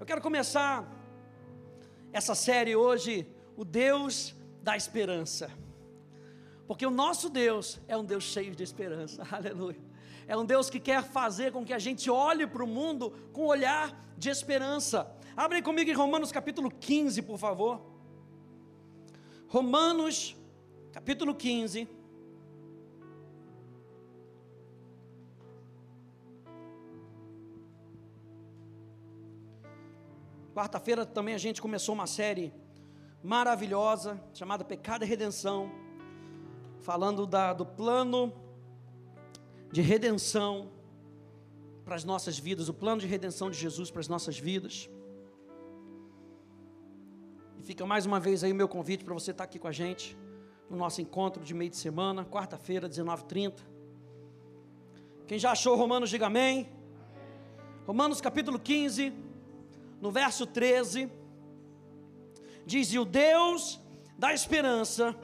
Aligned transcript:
Eu 0.00 0.06
quero 0.06 0.20
começar 0.20 0.86
essa 2.12 2.32
série 2.32 2.76
hoje, 2.76 3.26
o 3.56 3.64
Deus 3.64 4.32
da 4.62 4.76
esperança. 4.76 5.50
Porque 6.68 6.86
o 6.86 6.90
nosso 6.90 7.28
Deus 7.28 7.80
é 7.88 7.96
um 7.96 8.04
Deus 8.04 8.22
cheio 8.22 8.54
de 8.54 8.62
esperança, 8.62 9.26
aleluia. 9.32 9.80
É 10.28 10.36
um 10.36 10.44
Deus 10.44 10.70
que 10.70 10.78
quer 10.78 11.02
fazer 11.02 11.50
com 11.50 11.64
que 11.64 11.72
a 11.72 11.80
gente 11.80 12.08
olhe 12.08 12.46
para 12.46 12.62
o 12.62 12.66
mundo 12.66 13.12
com 13.32 13.42
um 13.42 13.46
olhar 13.46 13.92
de 14.16 14.28
esperança. 14.28 15.10
Abre 15.36 15.60
comigo 15.62 15.90
em 15.90 15.94
Romanos 15.94 16.30
capítulo 16.30 16.70
15, 16.70 17.20
por 17.22 17.36
favor. 17.36 17.82
Romanos 19.48 20.36
capítulo 20.92 21.34
15. 21.34 21.88
Quarta-feira 30.58 31.06
também 31.06 31.36
a 31.36 31.38
gente 31.38 31.62
começou 31.62 31.94
uma 31.94 32.08
série 32.08 32.52
maravilhosa 33.22 34.20
chamada 34.34 34.64
Pecado 34.64 35.04
e 35.04 35.06
Redenção, 35.06 35.70
falando 36.80 37.28
da, 37.28 37.52
do 37.52 37.64
plano 37.64 38.32
de 39.70 39.80
redenção 39.80 40.68
para 41.84 41.94
as 41.94 42.02
nossas 42.02 42.40
vidas, 42.40 42.68
o 42.68 42.74
plano 42.74 43.00
de 43.00 43.06
redenção 43.06 43.48
de 43.48 43.56
Jesus 43.56 43.88
para 43.88 44.00
as 44.00 44.08
nossas 44.08 44.36
vidas. 44.36 44.90
E 47.56 47.62
fica 47.62 47.86
mais 47.86 48.04
uma 48.04 48.18
vez 48.18 48.42
aí 48.42 48.50
o 48.50 48.56
meu 48.56 48.66
convite 48.66 49.04
para 49.04 49.14
você 49.14 49.30
estar 49.30 49.44
aqui 49.44 49.60
com 49.60 49.68
a 49.68 49.72
gente 49.72 50.18
no 50.68 50.76
nosso 50.76 51.00
encontro 51.00 51.44
de 51.44 51.54
meio 51.54 51.70
de 51.70 51.76
semana, 51.76 52.24
quarta-feira, 52.24 52.88
19h30. 52.88 53.60
Quem 55.24 55.38
já 55.38 55.52
achou 55.52 55.76
Romanos, 55.76 56.10
diga 56.10 56.26
amém. 56.26 56.68
Romanos 57.86 58.20
capítulo 58.20 58.58
15 58.58 59.27
no 60.00 60.10
verso 60.10 60.46
13, 60.46 61.10
diz: 62.64 62.92
E 62.92 62.98
o 62.98 63.04
Deus 63.04 63.80
da 64.16 64.32
esperança 64.32 65.14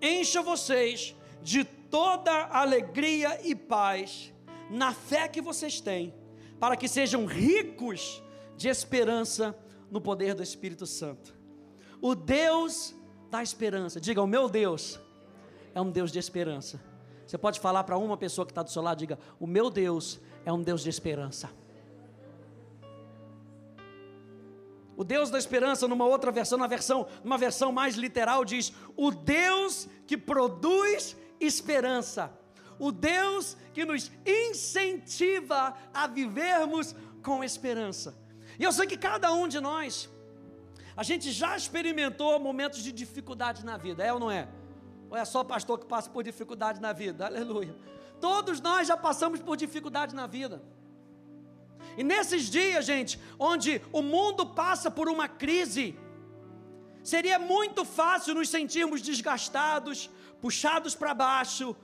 encha 0.00 0.42
vocês 0.42 1.14
de 1.42 1.64
toda 1.64 2.46
alegria 2.46 3.40
e 3.46 3.54
paz 3.54 4.32
na 4.70 4.92
fé 4.92 5.28
que 5.28 5.40
vocês 5.40 5.80
têm, 5.80 6.14
para 6.58 6.76
que 6.76 6.88
sejam 6.88 7.26
ricos 7.26 8.22
de 8.56 8.68
esperança 8.68 9.56
no 9.90 10.00
poder 10.00 10.34
do 10.34 10.42
Espírito 10.42 10.86
Santo. 10.86 11.34
O 12.00 12.14
Deus 12.14 12.94
da 13.30 13.42
esperança, 13.42 14.00
diga: 14.00 14.22
O 14.22 14.26
meu 14.26 14.48
Deus 14.48 14.98
é 15.74 15.80
um 15.80 15.90
Deus 15.90 16.10
de 16.10 16.18
esperança. 16.18 16.80
Você 17.26 17.38
pode 17.38 17.60
falar 17.60 17.84
para 17.84 17.96
uma 17.96 18.16
pessoa 18.16 18.44
que 18.44 18.52
está 18.52 18.62
do 18.62 18.70
seu 18.70 18.82
lado, 18.82 18.98
diga: 18.98 19.18
O 19.38 19.46
meu 19.46 19.70
Deus 19.70 20.20
é 20.44 20.52
um 20.52 20.62
Deus 20.62 20.82
de 20.82 20.90
esperança. 20.90 21.50
O 24.96 25.04
Deus 25.04 25.30
da 25.30 25.38
esperança, 25.38 25.88
numa 25.88 26.04
outra 26.04 26.30
versão, 26.30 26.58
na 26.58 26.66
versão, 26.66 27.06
numa 27.24 27.38
versão 27.38 27.72
mais 27.72 27.94
literal, 27.94 28.44
diz: 28.44 28.72
o 28.96 29.10
Deus 29.10 29.88
que 30.06 30.16
produz 30.16 31.16
esperança, 31.40 32.32
o 32.78 32.92
Deus 32.92 33.56
que 33.72 33.84
nos 33.84 34.10
incentiva 34.26 35.74
a 35.94 36.06
vivermos 36.06 36.94
com 37.22 37.42
esperança. 37.42 38.16
E 38.58 38.64
eu 38.64 38.72
sei 38.72 38.86
que 38.86 38.98
cada 38.98 39.32
um 39.32 39.48
de 39.48 39.60
nós, 39.60 40.10
a 40.96 41.02
gente 41.02 41.32
já 41.32 41.56
experimentou 41.56 42.38
momentos 42.38 42.82
de 42.82 42.92
dificuldade 42.92 43.64
na 43.64 43.76
vida, 43.76 44.04
é 44.04 44.12
ou 44.12 44.20
não 44.20 44.30
é? 44.30 44.48
Ou 45.08 45.16
é 45.16 45.24
só 45.24 45.42
pastor 45.42 45.78
que 45.78 45.86
passa 45.86 46.10
por 46.10 46.22
dificuldade 46.22 46.80
na 46.80 46.92
vida? 46.92 47.26
Aleluia. 47.26 47.74
Todos 48.20 48.60
nós 48.60 48.86
já 48.88 48.96
passamos 48.96 49.40
por 49.40 49.56
dificuldade 49.56 50.14
na 50.14 50.26
vida. 50.26 50.62
E 51.96 52.02
nesses 52.02 52.44
dias, 52.50 52.84
gente, 52.86 53.20
onde 53.38 53.80
o 53.92 54.02
mundo 54.02 54.46
passa 54.46 54.90
por 54.90 55.08
uma 55.08 55.28
crise, 55.28 55.98
seria 57.02 57.38
muito 57.38 57.84
fácil 57.84 58.34
nos 58.34 58.48
sentirmos 58.48 59.02
desgastados, 59.02 60.10
puxados 60.40 60.94
para 60.94 61.12
baixo, 61.14 61.76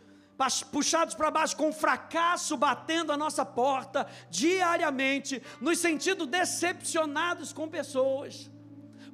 puxados 0.71 1.15
para 1.15 1.31
baixo 1.31 1.57
com 1.57 1.73
fracasso 1.73 2.57
batendo 2.57 3.13
a 3.13 3.17
nossa 3.17 3.45
porta 3.45 4.07
diariamente, 4.31 5.43
nos 5.61 5.79
sentindo 5.79 6.27
decepcionados 6.27 7.53
com 7.53 7.69
pessoas. 7.69 8.51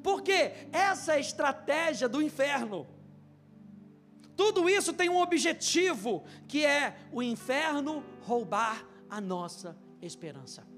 Porque 0.03 0.53
essa 0.71 1.12
é 1.12 1.16
a 1.16 1.21
estratégia 1.21 2.09
do 2.09 2.21
inferno. 2.21 2.87
Tudo 4.37 4.69
isso 4.69 4.93
tem 4.93 5.09
um 5.09 5.21
objetivo, 5.21 6.25
que 6.47 6.65
é 6.66 6.97
o 7.10 7.22
inferno 7.22 8.04
roubar 8.22 8.84
a 9.09 9.21
nossa 9.21 9.77
esperança. 10.03 10.74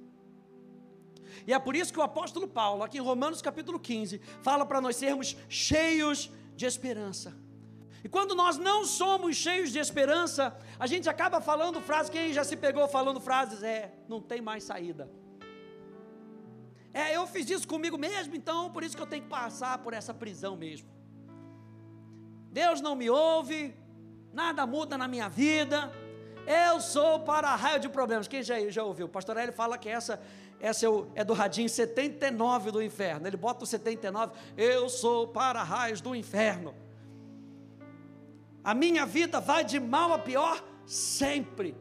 E 1.47 1.53
é 1.53 1.59
por 1.59 1.75
isso 1.75 1.93
que 1.93 1.99
o 1.99 2.03
apóstolo 2.03 2.47
Paulo, 2.47 2.83
aqui 2.83 2.99
em 2.99 3.01
Romanos 3.01 3.43
capítulo 3.43 3.81
15, 3.81 4.21
fala 4.43 4.65
para 4.65 4.81
nós 4.81 4.97
sermos 4.97 5.37
cheios 5.49 6.31
de 6.55 6.67
esperança. 6.67 7.35
E 8.05 8.09
quando 8.09 8.37
nós 8.37 8.57
não 8.57 8.85
somos 8.85 9.37
cheios 9.37 9.73
de 9.73 9.81
esperança, 9.81 10.57
a 10.79 10.87
gente 10.87 11.09
acaba 11.09 11.41
falando 11.41 11.81
frases, 11.81 12.09
quem 12.09 12.33
já 12.33 12.45
se 12.45 12.57
pegou 12.57 12.87
falando 12.87 13.21
frases, 13.21 13.65
é, 13.65 13.93
não 14.09 14.21
tem 14.21 14.41
mais 14.41 14.63
saída. 14.63 15.11
É, 16.95 17.17
eu 17.17 17.27
fiz 17.27 17.51
isso 17.51 17.67
comigo 17.67 17.99
mesmo, 17.99 18.37
então 18.37 18.71
por 18.71 18.85
isso 18.85 18.97
que 18.97 19.03
eu 19.03 19.07
tenho 19.07 19.25
que 19.25 19.29
passar 19.29 19.79
por 19.79 19.93
essa 19.93 20.15
prisão 20.15 20.57
mesmo. 20.57 20.89
Deus 22.53 22.81
não 22.81 22.95
me 22.95 23.11
ouve, 23.11 23.75
nada 24.33 24.65
muda 24.67 24.97
na 24.97 25.09
minha 25.09 25.29
vida, 25.29 25.93
eu 26.47 26.81
sou 26.81 27.21
para 27.21 27.55
raio 27.57 27.81
de 27.81 27.89
problemas. 27.89 28.29
Quem 28.29 28.43
já, 28.43 28.57
já 28.71 28.85
ouviu? 28.85 29.07
O 29.07 29.09
pastor 29.09 29.37
Hélio 29.37 29.53
fala 29.53 29.77
que 29.77 29.89
essa 29.89 30.23
essa 30.61 30.87
é, 30.87 30.89
o, 30.89 31.07
é 31.15 31.25
do 31.25 31.33
radinho 31.33 31.69
79 31.69 32.71
do 32.71 32.83
inferno. 32.83 33.27
Ele 33.27 33.37
bota 33.37 33.65
o 33.65 33.67
79, 33.67 34.33
eu 34.57 34.89
sou 34.89 35.29
para 35.29 35.63
raios 35.63 36.01
do 36.01 36.15
inferno. 36.15 36.75
A 38.65 38.75
minha 38.75 39.07
vida 39.07 39.41
vai 39.41 39.65
de 39.65 39.79
mal 39.79 40.13
a 40.13 40.19
pior 40.19 40.65
sempre. 40.85 41.77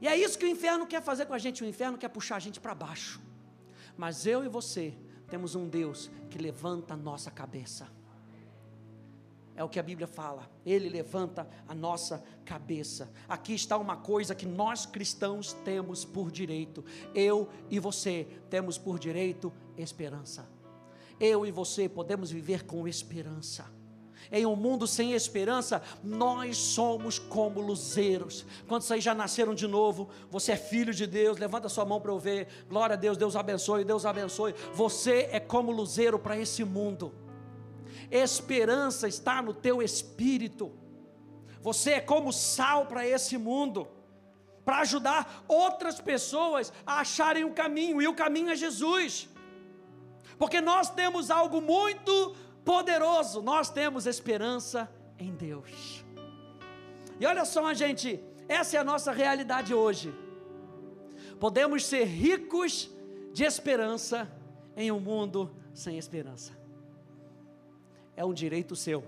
E 0.00 0.08
é 0.08 0.16
isso 0.16 0.38
que 0.38 0.44
o 0.44 0.48
inferno 0.48 0.86
quer 0.86 1.02
fazer 1.02 1.26
com 1.26 1.34
a 1.34 1.38
gente. 1.38 1.62
O 1.62 1.66
inferno 1.66 1.96
quer 1.96 2.08
puxar 2.08 2.36
a 2.36 2.40
gente 2.40 2.60
para 2.60 2.74
baixo. 2.74 3.20
Mas 3.96 4.26
eu 4.26 4.44
e 4.44 4.48
você 4.48 4.94
temos 5.28 5.54
um 5.54 5.68
Deus 5.68 6.10
que 6.30 6.38
levanta 6.38 6.94
a 6.94 6.96
nossa 6.96 7.30
cabeça. 7.30 7.88
É 9.56 9.64
o 9.64 9.68
que 9.68 9.80
a 9.80 9.82
Bíblia 9.82 10.06
fala. 10.06 10.48
Ele 10.64 10.88
levanta 10.88 11.48
a 11.66 11.74
nossa 11.74 12.22
cabeça. 12.44 13.10
Aqui 13.26 13.54
está 13.54 13.78
uma 13.78 13.96
coisa 13.96 14.34
que 14.34 14.44
nós 14.44 14.84
cristãos 14.84 15.54
temos 15.64 16.04
por 16.04 16.30
direito. 16.30 16.84
Eu 17.14 17.48
e 17.70 17.78
você 17.80 18.26
temos 18.50 18.76
por 18.76 18.98
direito 18.98 19.50
esperança. 19.78 20.46
Eu 21.18 21.46
e 21.46 21.50
você 21.50 21.88
podemos 21.88 22.30
viver 22.30 22.66
com 22.66 22.86
esperança. 22.86 23.74
Em 24.30 24.44
um 24.44 24.56
mundo 24.56 24.86
sem 24.86 25.12
esperança, 25.12 25.80
nós 26.02 26.56
somos 26.56 27.18
como 27.18 27.60
luzeiros. 27.60 28.44
Quantos 28.66 28.90
aí 28.90 29.00
já 29.00 29.14
nasceram 29.14 29.54
de 29.54 29.66
novo? 29.66 30.08
Você 30.30 30.52
é 30.52 30.56
filho 30.56 30.92
de 30.92 31.06
Deus, 31.06 31.38
levanta 31.38 31.68
sua 31.68 31.84
mão 31.84 32.00
para 32.00 32.10
eu 32.10 32.18
ver. 32.18 32.48
Glória 32.68 32.94
a 32.94 32.96
Deus, 32.96 33.16
Deus 33.16 33.36
abençoe, 33.36 33.84
Deus 33.84 34.04
abençoe. 34.04 34.54
Você 34.74 35.28
é 35.30 35.40
como 35.40 35.70
luzeiro 35.70 36.18
para 36.18 36.36
esse 36.36 36.64
mundo. 36.64 37.14
Esperança 38.10 39.08
está 39.08 39.42
no 39.42 39.52
teu 39.52 39.82
espírito. 39.82 40.72
Você 41.60 41.92
é 41.92 42.00
como 42.00 42.32
sal 42.32 42.86
para 42.86 43.06
esse 43.06 43.36
mundo, 43.36 43.88
para 44.64 44.78
ajudar 44.78 45.44
outras 45.48 46.00
pessoas 46.00 46.72
a 46.86 47.00
acharem 47.00 47.44
o 47.44 47.52
caminho, 47.52 48.00
e 48.00 48.08
o 48.08 48.14
caminho 48.14 48.50
é 48.50 48.56
Jesus. 48.56 49.28
Porque 50.38 50.60
nós 50.60 50.90
temos 50.90 51.30
algo 51.30 51.60
muito 51.60 52.36
poderoso, 52.64 53.42
nós 53.42 53.70
temos 53.70 54.06
esperança 54.06 54.90
em 55.18 55.34
Deus. 55.34 56.04
E 57.18 57.26
olha 57.26 57.44
só, 57.44 57.72
gente, 57.74 58.22
essa 58.48 58.76
é 58.76 58.80
a 58.80 58.84
nossa 58.84 59.10
realidade 59.10 59.72
hoje. 59.74 60.14
Podemos 61.40 61.84
ser 61.84 62.04
ricos 62.04 62.90
de 63.32 63.44
esperança 63.44 64.30
em 64.76 64.92
um 64.92 65.00
mundo 65.00 65.54
sem 65.74 65.98
esperança 65.98 66.55
é 68.16 68.24
um 68.24 68.32
direito 68.32 68.74
seu. 68.74 69.04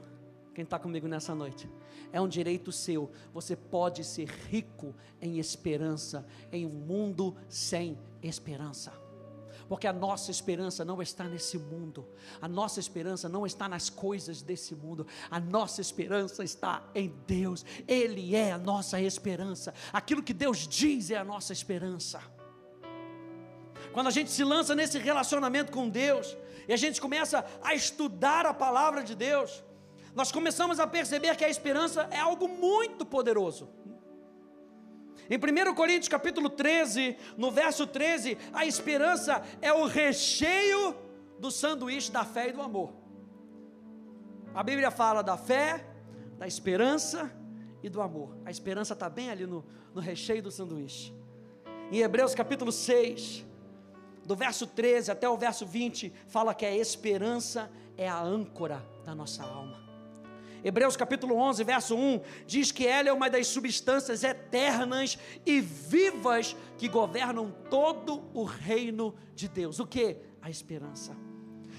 Quem 0.54 0.64
está 0.64 0.78
comigo 0.78 1.06
nessa 1.08 1.34
noite? 1.34 1.68
É 2.12 2.20
um 2.20 2.28
direito 2.28 2.72
seu. 2.72 3.10
Você 3.32 3.54
pode 3.54 4.04
ser 4.04 4.28
rico 4.50 4.94
em 5.20 5.38
esperança 5.38 6.26
em 6.50 6.66
um 6.66 6.70
mundo 6.70 7.36
sem 7.48 7.98
esperança. 8.22 8.92
Porque 9.68 9.86
a 9.86 9.92
nossa 9.92 10.30
esperança 10.30 10.84
não 10.84 11.02
está 11.02 11.24
nesse 11.24 11.58
mundo, 11.58 12.06
a 12.40 12.48
nossa 12.48 12.80
esperança 12.80 13.28
não 13.28 13.44
está 13.44 13.68
nas 13.68 13.90
coisas 13.90 14.40
desse 14.40 14.74
mundo, 14.74 15.06
a 15.30 15.38
nossa 15.38 15.82
esperança 15.82 16.42
está 16.42 16.82
em 16.94 17.14
Deus, 17.26 17.66
Ele 17.86 18.34
é 18.34 18.50
a 18.50 18.56
nossa 18.56 18.98
esperança, 18.98 19.74
aquilo 19.92 20.22
que 20.22 20.32
Deus 20.32 20.66
diz 20.66 21.10
é 21.10 21.18
a 21.18 21.24
nossa 21.24 21.52
esperança. 21.52 22.20
Quando 23.92 24.06
a 24.06 24.10
gente 24.10 24.30
se 24.30 24.44
lança 24.44 24.74
nesse 24.74 24.98
relacionamento 24.98 25.72
com 25.72 25.88
Deus, 25.88 26.36
e 26.66 26.72
a 26.72 26.76
gente 26.76 27.00
começa 27.00 27.44
a 27.62 27.74
estudar 27.74 28.44
a 28.46 28.52
palavra 28.52 29.02
de 29.02 29.14
Deus, 29.14 29.64
nós 30.14 30.30
começamos 30.30 30.78
a 30.80 30.86
perceber 30.86 31.36
que 31.36 31.44
a 31.44 31.48
esperança 31.48 32.08
é 32.10 32.18
algo 32.18 32.48
muito 32.48 33.06
poderoso. 33.06 33.68
Em 35.30 35.36
1 35.36 35.74
Coríntios 35.74 36.08
capítulo 36.08 36.48
13, 36.48 37.16
no 37.36 37.50
verso 37.50 37.86
13, 37.86 38.38
a 38.52 38.64
esperança 38.66 39.42
é 39.60 39.72
o 39.72 39.86
recheio 39.86 40.94
do 41.38 41.50
sanduíche 41.50 42.10
da 42.10 42.24
fé 42.24 42.48
e 42.48 42.52
do 42.52 42.62
amor. 42.62 42.92
A 44.54 44.62
Bíblia 44.62 44.90
fala 44.90 45.22
da 45.22 45.36
fé, 45.36 45.84
da 46.38 46.46
esperança 46.46 47.30
e 47.82 47.88
do 47.88 48.00
amor. 48.00 48.36
A 48.44 48.50
esperança 48.50 48.94
está 48.94 49.08
bem 49.08 49.30
ali 49.30 49.46
no, 49.46 49.64
no 49.94 50.00
recheio 50.00 50.42
do 50.42 50.50
sanduíche. 50.50 51.14
Em 51.92 52.00
Hebreus 52.00 52.34
capítulo 52.34 52.72
6, 52.72 53.44
do 54.28 54.36
verso 54.36 54.66
13 54.66 55.10
até 55.10 55.26
o 55.26 55.38
verso 55.38 55.64
20, 55.64 56.12
fala 56.26 56.54
que 56.54 56.66
a 56.66 56.76
esperança 56.76 57.70
é 57.96 58.06
a 58.06 58.20
âncora 58.20 58.86
da 59.02 59.14
nossa 59.14 59.42
alma. 59.42 59.80
Hebreus 60.62 60.98
capítulo 60.98 61.34
11, 61.34 61.64
verso 61.64 61.96
1 61.96 62.20
diz 62.46 62.70
que 62.70 62.86
ela 62.86 63.08
é 63.08 63.12
uma 63.12 63.30
das 63.30 63.46
substâncias 63.46 64.22
eternas 64.22 65.18
e 65.46 65.62
vivas 65.62 66.54
que 66.76 66.88
governam 66.88 67.50
todo 67.70 68.22
o 68.34 68.44
reino 68.44 69.14
de 69.34 69.48
Deus. 69.48 69.80
O 69.80 69.86
que? 69.86 70.18
A 70.42 70.50
esperança. 70.50 71.16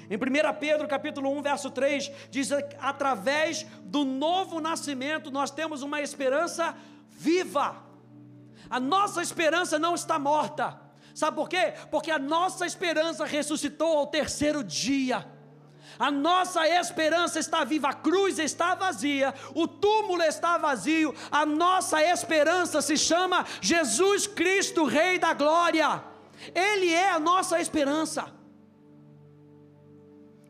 Em 0.10 0.16
1 0.16 0.20
Pedro 0.60 0.88
capítulo 0.88 1.30
1, 1.38 1.44
verso 1.44 1.70
3, 1.70 2.12
diz 2.32 2.50
através 2.80 3.64
do 3.84 4.04
novo 4.04 4.60
nascimento 4.60 5.30
nós 5.30 5.52
temos 5.52 5.84
uma 5.84 6.02
esperança 6.02 6.76
viva. 7.12 7.86
A 8.68 8.80
nossa 8.80 9.22
esperança 9.22 9.78
não 9.78 9.94
está 9.94 10.18
morta. 10.18 10.89
Sabe 11.20 11.36
por 11.36 11.50
quê? 11.50 11.74
Porque 11.92 12.12
a 12.12 12.18
nossa 12.18 12.66
esperança 12.66 13.26
ressuscitou 13.26 13.98
ao 13.98 14.08
terceiro 14.08 14.64
dia. 14.64 15.28
A 16.08 16.10
nossa 16.10 16.66
esperança 16.66 17.38
está 17.38 17.66
viva, 17.66 17.90
a 17.90 17.94
cruz 17.94 18.40
está 18.40 18.74
vazia, 18.74 19.34
o 19.54 19.68
túmulo 19.68 20.24
está 20.24 20.58
vazio, 20.58 21.14
a 21.30 21.46
nossa 21.46 22.02
esperança 22.02 22.82
se 22.82 22.96
chama 22.96 23.46
Jesus 23.60 24.28
Cristo, 24.28 24.86
Rei 24.86 25.20
da 25.20 25.34
Glória. 25.34 26.02
Ele 26.56 26.94
é 26.94 27.12
a 27.12 27.20
nossa 27.20 27.60
esperança. 27.60 28.34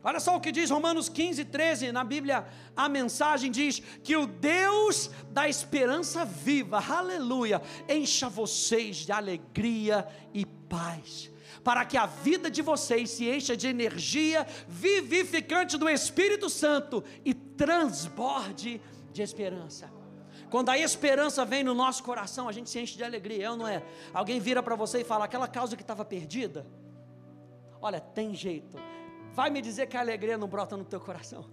Olha 0.04 0.20
só 0.20 0.36
o 0.36 0.40
que 0.40 0.52
diz 0.52 0.70
Romanos 0.70 1.08
15, 1.08 1.46
13, 1.46 1.90
na 1.90 2.04
Bíblia, 2.04 2.46
a 2.76 2.88
mensagem 2.88 3.50
diz 3.50 3.80
que 4.04 4.16
o 4.16 4.24
Deus 4.24 5.10
da 5.30 5.48
esperança 5.48 6.24
viva, 6.24 6.78
aleluia, 6.78 7.60
encha 7.88 8.28
vocês 8.28 8.98
de 8.98 9.10
alegria 9.10 10.06
e 10.32 10.46
paz, 10.70 11.30
para 11.62 11.84
que 11.84 11.98
a 11.98 12.06
vida 12.06 12.50
de 12.50 12.62
vocês 12.62 13.10
se 13.10 13.28
encha 13.28 13.54
de 13.54 13.68
energia 13.68 14.46
vivificante 14.66 15.76
do 15.76 15.88
Espírito 15.88 16.48
Santo 16.48 17.04
e 17.22 17.34
transborde 17.34 18.80
de 19.12 19.20
esperança. 19.20 19.92
Quando 20.48 20.70
a 20.70 20.78
esperança 20.78 21.44
vem 21.44 21.62
no 21.62 21.74
nosso 21.74 22.02
coração, 22.02 22.48
a 22.48 22.52
gente 22.52 22.70
se 22.70 22.80
enche 22.80 22.96
de 22.96 23.04
alegria, 23.04 23.50
ou 23.50 23.56
não 23.58 23.68
é? 23.68 23.82
Alguém 24.14 24.40
vira 24.40 24.62
para 24.62 24.74
você 24.74 25.02
e 25.02 25.04
fala: 25.04 25.26
aquela 25.26 25.46
causa 25.46 25.76
que 25.76 25.82
estava 25.82 26.04
perdida, 26.04 26.66
olha, 27.82 28.00
tem 28.00 28.34
jeito 28.34 28.78
Vai 29.32 29.48
me 29.50 29.62
dizer 29.62 29.86
que 29.86 29.96
a 29.96 30.00
alegria 30.00 30.36
não 30.36 30.48
brota 30.48 30.76
no 30.76 30.84
teu 30.84 31.00
coração. 31.00 31.44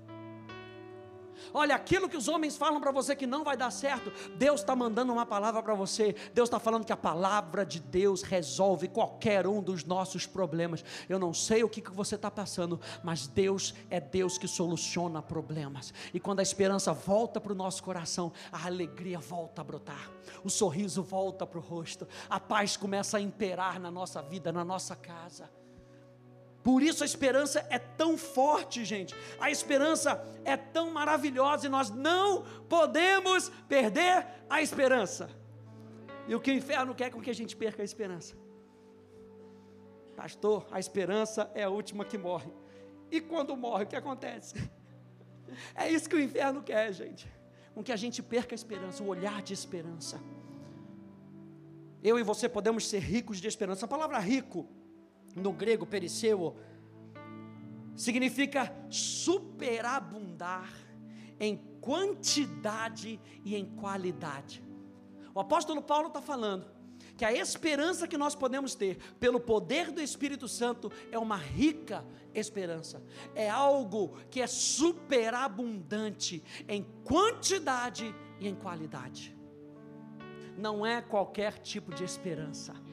Olha, 1.53 1.75
aquilo 1.75 2.09
que 2.09 2.17
os 2.17 2.27
homens 2.27 2.57
falam 2.57 2.79
para 2.79 2.91
você 2.91 3.15
que 3.15 3.27
não 3.27 3.43
vai 3.43 3.55
dar 3.55 3.71
certo, 3.71 4.11
Deus 4.37 4.61
está 4.61 4.75
mandando 4.75 5.13
uma 5.13 5.25
palavra 5.25 5.61
para 5.61 5.73
você. 5.73 6.15
Deus 6.33 6.47
está 6.47 6.59
falando 6.59 6.85
que 6.85 6.93
a 6.93 6.97
palavra 6.97 7.65
de 7.65 7.79
Deus 7.79 8.21
resolve 8.21 8.87
qualquer 8.87 9.47
um 9.47 9.61
dos 9.61 9.83
nossos 9.83 10.25
problemas. 10.25 10.83
Eu 11.07 11.19
não 11.19 11.33
sei 11.33 11.63
o 11.63 11.69
que, 11.69 11.81
que 11.81 11.91
você 11.91 12.15
está 12.15 12.29
passando, 12.29 12.79
mas 13.03 13.27
Deus 13.27 13.73
é 13.89 13.99
Deus 13.99 14.37
que 14.37 14.47
soluciona 14.47 15.21
problemas. 15.21 15.93
E 16.13 16.19
quando 16.19 16.39
a 16.39 16.43
esperança 16.43 16.93
volta 16.93 17.39
para 17.39 17.51
o 17.51 17.55
nosso 17.55 17.83
coração, 17.83 18.31
a 18.51 18.65
alegria 18.65 19.19
volta 19.19 19.61
a 19.61 19.63
brotar, 19.63 20.11
o 20.43 20.49
sorriso 20.49 21.03
volta 21.03 21.45
para 21.45 21.59
o 21.59 21.61
rosto, 21.61 22.07
a 22.29 22.39
paz 22.39 22.77
começa 22.77 23.17
a 23.17 23.21
imperar 23.21 23.79
na 23.79 23.91
nossa 23.91 24.21
vida, 24.21 24.51
na 24.51 24.65
nossa 24.65 24.95
casa. 24.95 25.49
Por 26.67 26.83
isso 26.83 27.01
a 27.01 27.05
esperança 27.05 27.65
é 27.69 27.79
tão 27.79 28.17
forte, 28.17 28.83
gente. 28.83 29.15
A 29.39 29.49
esperança 29.49 30.21
é 30.43 30.57
tão 30.57 30.91
maravilhosa 30.91 31.65
e 31.65 31.69
nós 31.69 31.89
não 31.89 32.43
podemos 32.67 33.47
perder 33.69 34.27
a 34.49 34.61
esperança. 34.61 35.29
E 36.27 36.35
o 36.35 36.41
que 36.41 36.51
o 36.51 36.53
inferno 36.53 36.93
quer 36.93 37.09
com 37.09 37.21
que 37.21 37.29
a 37.29 37.33
gente 37.33 37.55
perca 37.55 37.81
a 37.81 37.85
esperança? 37.85 38.35
Pastor, 40.13 40.67
a 40.69 40.77
esperança 40.77 41.49
é 41.55 41.63
a 41.63 41.69
última 41.69 42.03
que 42.03 42.17
morre. 42.17 42.51
E 43.09 43.21
quando 43.21 43.55
morre, 43.55 43.85
o 43.85 43.87
que 43.87 43.95
acontece? 43.95 44.55
É 45.73 45.89
isso 45.89 46.09
que 46.09 46.15
o 46.17 46.19
inferno 46.19 46.61
quer, 46.61 46.91
gente. 46.91 47.25
Com 47.73 47.81
que 47.81 47.93
a 47.93 47.95
gente 47.95 48.21
perca 48.21 48.53
a 48.53 48.57
esperança, 48.61 49.01
o 49.01 49.07
olhar 49.07 49.41
de 49.41 49.53
esperança. 49.53 50.21
Eu 52.03 52.19
e 52.19 52.23
você 52.23 52.49
podemos 52.49 52.85
ser 52.85 52.99
ricos 52.99 53.39
de 53.39 53.47
esperança. 53.47 53.85
A 53.85 53.87
palavra 53.87 54.19
rico 54.19 54.67
no 55.37 55.51
grego 55.51 55.85
periceu, 55.85 56.55
significa 57.95 58.73
superabundar 58.89 60.69
em 61.39 61.57
quantidade 61.79 63.19
e 63.45 63.55
em 63.55 63.65
qualidade. 63.65 64.63
O 65.33 65.39
apóstolo 65.39 65.81
Paulo 65.81 66.07
está 66.07 66.21
falando 66.21 66.67
que 67.15 67.23
a 67.23 67.31
esperança 67.31 68.07
que 68.07 68.17
nós 68.17 68.35
podemos 68.35 68.75
ter 68.75 68.97
pelo 69.19 69.39
poder 69.39 69.91
do 69.91 70.01
Espírito 70.01 70.47
Santo 70.47 70.91
é 71.11 71.17
uma 71.17 71.37
rica 71.37 72.05
esperança, 72.33 73.03
é 73.33 73.49
algo 73.49 74.17
que 74.29 74.41
é 74.41 74.47
superabundante 74.47 76.43
em 76.67 76.83
quantidade 77.03 78.13
e 78.39 78.47
em 78.47 78.55
qualidade. 78.55 79.35
Não 80.55 80.85
é 80.85 81.01
qualquer 81.01 81.59
tipo 81.59 81.93
de 81.93 82.03
esperança 82.03 82.86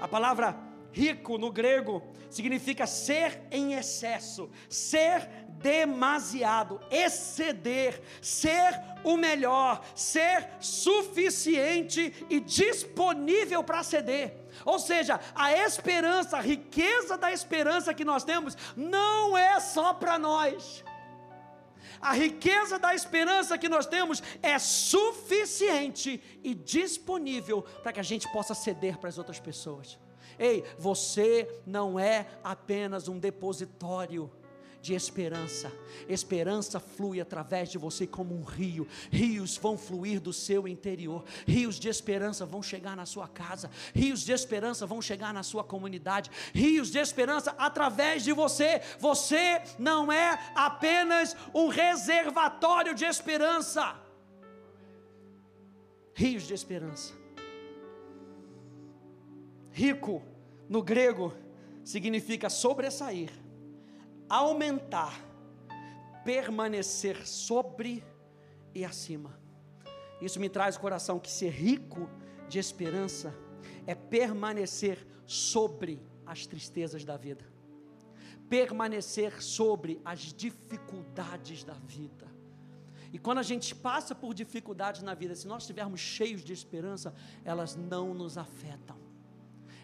a 0.00 0.08
palavra 0.08 0.56
rico 0.92 1.38
no 1.38 1.50
grego 1.50 2.02
significa 2.30 2.86
ser 2.86 3.40
em 3.50 3.74
excesso, 3.74 4.50
ser 4.68 5.28
demasiado, 5.60 6.80
exceder, 6.90 8.00
ser 8.22 8.80
o 9.02 9.16
melhor, 9.16 9.84
ser 9.94 10.48
suficiente 10.60 12.26
e 12.30 12.40
disponível 12.40 13.62
para 13.62 13.82
ceder. 13.82 14.34
Ou 14.64 14.78
seja, 14.78 15.20
a 15.34 15.52
esperança, 15.52 16.36
a 16.36 16.40
riqueza 16.40 17.16
da 17.16 17.32
esperança 17.32 17.94
que 17.94 18.04
nós 18.04 18.24
temos, 18.24 18.56
não 18.76 19.36
é 19.36 19.58
só 19.60 19.92
para 19.94 20.18
nós. 20.18 20.84
A 22.00 22.12
riqueza 22.12 22.78
da 22.78 22.94
esperança 22.94 23.58
que 23.58 23.68
nós 23.68 23.86
temos 23.86 24.22
é 24.42 24.58
suficiente 24.58 26.22
e 26.42 26.54
disponível 26.54 27.62
para 27.82 27.92
que 27.92 28.00
a 28.00 28.04
gente 28.04 28.30
possa 28.32 28.54
ceder 28.54 28.98
para 28.98 29.08
as 29.08 29.18
outras 29.18 29.40
pessoas. 29.40 29.98
Ei, 30.38 30.64
você 30.78 31.60
não 31.66 31.98
é 31.98 32.26
apenas 32.44 33.08
um 33.08 33.18
depositório 33.18 34.30
de 34.80 34.94
esperança. 34.94 35.72
Esperança 36.08 36.78
flui 36.78 37.20
através 37.20 37.70
de 37.70 37.78
você 37.78 38.06
como 38.06 38.34
um 38.34 38.42
rio. 38.42 38.86
Rios 39.10 39.56
vão 39.56 39.76
fluir 39.76 40.20
do 40.20 40.32
seu 40.32 40.68
interior. 40.68 41.24
Rios 41.46 41.78
de 41.78 41.88
esperança 41.88 42.46
vão 42.46 42.62
chegar 42.62 42.96
na 42.96 43.04
sua 43.04 43.26
casa. 43.26 43.70
Rios 43.94 44.24
de 44.24 44.32
esperança 44.32 44.86
vão 44.86 45.02
chegar 45.02 45.34
na 45.34 45.42
sua 45.42 45.64
comunidade. 45.64 46.30
Rios 46.54 46.90
de 46.90 46.98
esperança 46.98 47.54
através 47.58 48.22
de 48.22 48.32
você. 48.32 48.80
Você 48.98 49.62
não 49.78 50.12
é 50.12 50.38
apenas 50.54 51.36
um 51.54 51.68
reservatório 51.68 52.94
de 52.94 53.04
esperança. 53.04 53.96
Rios 56.14 56.44
de 56.44 56.54
esperança. 56.54 57.14
Rico 59.70 60.22
no 60.68 60.82
grego 60.82 61.32
significa 61.84 62.50
sobressair 62.50 63.30
aumentar, 64.28 65.18
permanecer 66.24 67.26
sobre 67.26 68.04
e 68.74 68.84
acima. 68.84 69.38
Isso 70.20 70.40
me 70.40 70.48
traz 70.48 70.76
o 70.76 70.80
coração 70.80 71.18
que 71.18 71.30
ser 71.30 71.50
rico 71.50 72.08
de 72.48 72.58
esperança 72.58 73.34
é 73.86 73.94
permanecer 73.94 75.06
sobre 75.26 76.00
as 76.26 76.46
tristezas 76.46 77.04
da 77.04 77.16
vida, 77.16 77.44
permanecer 78.48 79.42
sobre 79.42 80.00
as 80.04 80.32
dificuldades 80.32 81.64
da 81.64 81.74
vida. 81.74 82.26
E 83.12 83.18
quando 83.18 83.38
a 83.38 83.42
gente 83.42 83.74
passa 83.74 84.14
por 84.14 84.34
dificuldades 84.34 85.02
na 85.02 85.14
vida, 85.14 85.34
se 85.34 85.46
nós 85.46 85.62
estivermos 85.62 86.00
cheios 86.00 86.44
de 86.44 86.52
esperança, 86.52 87.14
elas 87.44 87.74
não 87.74 88.12
nos 88.12 88.36
afetam. 88.36 89.07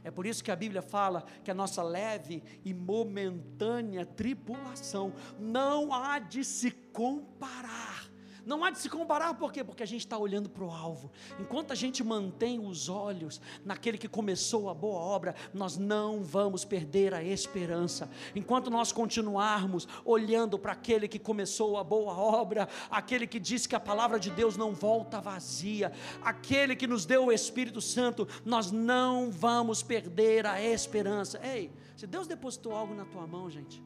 É 0.05 0.11
por 0.11 0.27
isso 0.27 0.45
que 0.45 0.51
a 0.51 0.57
Bíblia 0.57 0.83
fala 0.83 1.25
que 1.43 1.51
a 1.51 1.55
nossa 1.55 1.83
leve 1.83 2.43
e 2.63 2.75
momentânea 2.75 4.05
tribulação 4.05 5.15
não 5.39 5.95
há 5.95 6.19
de 6.19 6.45
se 6.45 6.71
comparar, 6.71 8.11
Não 8.47 8.63
há 8.63 8.71
de 8.71 8.79
se 8.79 8.91
comparar, 8.91 9.35
por 9.35 9.53
quê? 9.53 9.65
Porque 9.65 9.83
a 9.83 9.87
gente 9.87 10.01
está 10.01 10.19
olhando 10.19 10.51
para 10.51 10.65
o 10.65 10.71
alvo. 10.71 11.11
Enquanto 11.41 11.73
a 11.73 11.75
gente 11.75 12.05
mantém 12.05 12.59
os 12.59 12.89
olhos 12.89 13.41
naquele 13.65 13.97
que 13.97 14.09
começou 14.09 14.69
a 14.69 14.75
boa 14.75 15.01
obra, 15.01 15.35
nós 15.53 15.79
não 15.79 16.23
vamos 16.23 16.65
perder 16.65 17.15
a 17.15 17.23
esperança. 17.23 18.11
Enquanto 18.35 18.71
nós 18.71 18.93
continuarmos 18.93 19.89
olhando 20.05 20.59
para 20.59 20.73
aquele 20.73 21.09
que 21.09 21.19
começou 21.19 21.79
a 21.79 21.85
boa 21.85 22.13
obra, 22.13 22.69
aquele 22.91 23.27
que 23.27 23.41
diz 23.41 23.67
que 23.67 23.75
a 23.75 23.81
palavra 23.81 24.21
de 24.21 24.31
Deus 24.31 24.57
não 24.57 24.75
volta 24.75 25.21
vazia, 25.21 25.91
aquele 26.23 26.77
que 26.77 26.87
nos 26.87 27.07
deu 27.07 27.27
o 27.27 27.33
Espírito 27.33 27.81
Santo, 27.81 28.29
nós 28.45 28.71
não 28.71 29.31
vamos 29.31 29.83
perder 29.83 30.45
a 30.47 30.61
esperança. 30.61 31.41
Ei, 31.43 31.73
se 31.97 32.07
Deus 32.07 32.27
depositou 32.27 32.73
algo 32.73 32.95
na 32.95 33.07
tua 33.07 33.27
mão, 33.27 33.49
gente, 33.49 33.83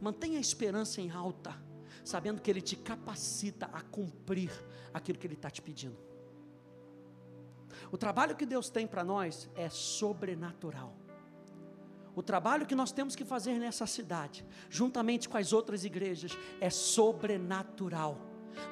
mantenha 0.00 0.36
a 0.36 0.40
esperança 0.40 1.00
em 1.00 1.10
alta 1.10 1.69
sabendo 2.04 2.40
que 2.40 2.50
Ele 2.50 2.60
te 2.60 2.76
capacita 2.76 3.68
a 3.72 3.80
cumprir 3.80 4.50
aquilo 4.92 5.18
que 5.18 5.26
Ele 5.26 5.34
está 5.34 5.50
te 5.50 5.62
pedindo. 5.62 5.96
O 7.92 7.98
trabalho 7.98 8.36
que 8.36 8.46
Deus 8.46 8.68
tem 8.68 8.86
para 8.86 9.04
nós 9.04 9.48
é 9.54 9.68
sobrenatural. 9.68 10.96
O 12.14 12.22
trabalho 12.22 12.66
que 12.66 12.74
nós 12.74 12.92
temos 12.92 13.14
que 13.14 13.24
fazer 13.24 13.54
nessa 13.54 13.86
cidade, 13.86 14.44
juntamente 14.68 15.28
com 15.28 15.38
as 15.38 15.52
outras 15.52 15.84
igrejas, 15.84 16.36
é 16.60 16.68
sobrenatural. 16.68 18.18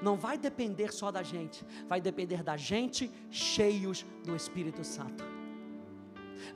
Não 0.02 0.16
vai 0.16 0.37
depender 0.37 0.92
só 0.92 1.11
da 1.11 1.23
gente, 1.23 1.64
vai 1.88 2.00
depender 2.00 2.42
da 2.42 2.56
gente 2.56 3.11
cheios 3.30 4.04
do 4.25 4.35
Espírito 4.35 4.85
Santo 4.85 5.38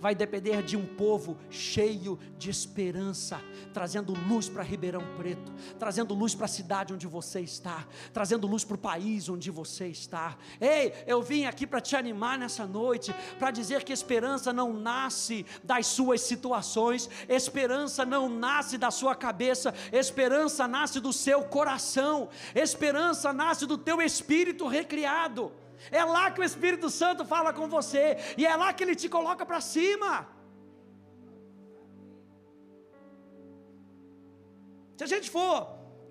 vai 0.01 0.15
depender 0.15 0.63
de 0.63 0.77
um 0.77 0.87
povo 0.87 1.39
cheio 1.51 2.19
de 2.39 2.51
esperança, 2.51 3.41
trazendo 3.73 4.13
luz 4.29 4.49
para 4.49 4.63
Ribeirão 4.63 5.03
Preto, 5.17 5.53
trazendo 5.79 6.15
luz 6.15 6.35
para 6.35 6.47
a 6.47 6.49
cidade 6.49 6.93
onde 6.93 7.07
você 7.07 7.41
está, 7.41 7.87
trazendo 8.13 8.47
luz 8.47 8.65
para 8.65 8.75
o 8.75 8.79
país 8.79 9.29
onde 9.29 9.51
você 9.51 9.87
está. 9.89 10.37
Ei, 10.61 10.93
eu 11.07 11.23
vim 11.23 11.45
aqui 11.45 11.67
para 11.67 11.81
te 11.81 11.97
animar 11.97 12.39
nessa 12.39 12.67
noite, 12.67 13.15
para 13.39 13.51
dizer 13.51 13.85
que 13.85 13.93
esperança 13.93 14.53
não 14.53 14.73
nasce 14.73 15.47
das 15.63 15.87
suas 15.87 16.21
situações, 16.21 17.09
esperança 17.29 18.05
não 18.05 18.29
nasce 18.29 18.77
da 18.77 18.91
sua 18.91 19.15
cabeça, 19.15 19.75
esperança 19.93 20.67
nasce 20.67 21.01
do 21.01 21.13
seu 21.13 21.45
coração, 21.45 22.29
esperança 22.55 23.33
nasce 23.33 23.67
do 23.67 23.79
teu 23.79 24.01
espírito 24.01 24.67
recriado. 24.67 25.53
É 25.91 26.05
lá 26.05 26.31
que 26.31 26.41
o 26.41 26.45
Espírito 26.45 26.89
Santo 26.91 27.25
fala 27.25 27.53
com 27.53 27.69
você, 27.69 28.17
e 28.37 28.47
é 28.47 28.55
lá 28.57 28.73
que 28.73 28.83
ele 28.85 28.95
te 28.95 29.09
coloca 29.09 29.45
para 29.45 29.61
cima. 29.61 30.29
Se 34.97 35.05
a 35.05 35.07
gente 35.07 35.31
for 35.31 35.57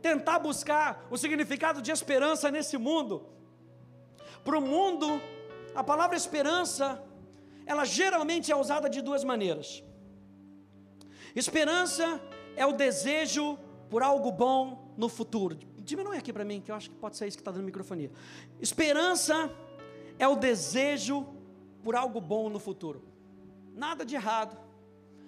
tentar 0.02 0.40
buscar 0.40 1.08
o 1.10 1.18
significado 1.18 1.82
de 1.82 1.92
esperança 1.92 2.52
nesse 2.52 2.78
mundo, 2.78 3.30
para 4.44 4.58
o 4.58 4.62
mundo, 4.62 5.22
a 5.76 5.84
palavra 5.84 6.18
esperança, 6.18 7.02
ela 7.66 7.86
geralmente 7.86 8.52
é 8.52 8.56
usada 8.56 8.90
de 8.90 9.02
duas 9.02 9.24
maneiras. 9.24 9.84
Esperança 11.36 12.20
é 12.56 12.66
o 12.66 12.74
desejo 12.74 13.58
por 13.90 14.04
algo 14.04 14.32
bom 14.32 14.94
no 14.98 15.08
futuro. 15.08 15.58
Diminui 15.92 16.18
aqui 16.18 16.32
para 16.32 16.46
mim, 16.46 16.62
que 16.62 16.72
eu 16.72 16.76
acho 16.76 16.90
que 16.90 16.96
pode 16.96 17.18
ser 17.18 17.28
isso 17.28 17.36
que 17.36 17.42
está 17.42 17.52
dando 17.52 17.66
microfonia. 17.66 18.10
Esperança 18.62 19.54
é 20.18 20.26
o 20.26 20.38
desejo 20.38 21.28
por 21.84 21.98
algo 21.98 22.22
bom 22.22 22.48
no 22.50 22.60
futuro. 22.60 23.04
Nada 23.76 24.06
de 24.06 24.16
errado. 24.16 24.58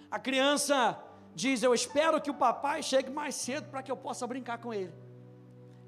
A 0.09 0.17
criança 0.17 0.97
diz: 1.35 1.63
Eu 1.63 1.73
espero 1.73 2.21
que 2.21 2.31
o 2.31 2.33
papai 2.33 2.81
chegue 2.81 3.09
mais 3.09 3.35
cedo 3.35 3.69
para 3.69 3.83
que 3.83 3.91
eu 3.91 3.97
possa 3.97 4.25
brincar 4.25 4.57
com 4.59 4.73
ele. 4.73 4.93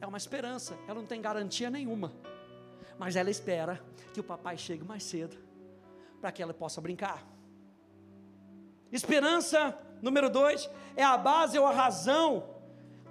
É 0.01 0.05
uma 0.05 0.17
esperança, 0.17 0.77
ela 0.89 0.99
não 0.99 1.07
tem 1.07 1.21
garantia 1.21 1.69
nenhuma. 1.69 2.11
Mas 2.99 3.15
ela 3.15 3.29
espera 3.29 3.81
que 4.13 4.19
o 4.19 4.23
papai 4.25 4.57
chegue 4.57 4.83
mais 4.83 5.03
cedo 5.03 5.37
para 6.19 6.33
que 6.33 6.43
ela 6.43 6.53
possa 6.53 6.81
brincar. 6.81 7.25
Esperança, 8.91 9.79
número 10.01 10.29
dois, 10.29 10.69
é 10.97 11.03
a 11.03 11.15
base 11.15 11.57
ou 11.57 11.65
a 11.65 11.71
razão 11.71 12.54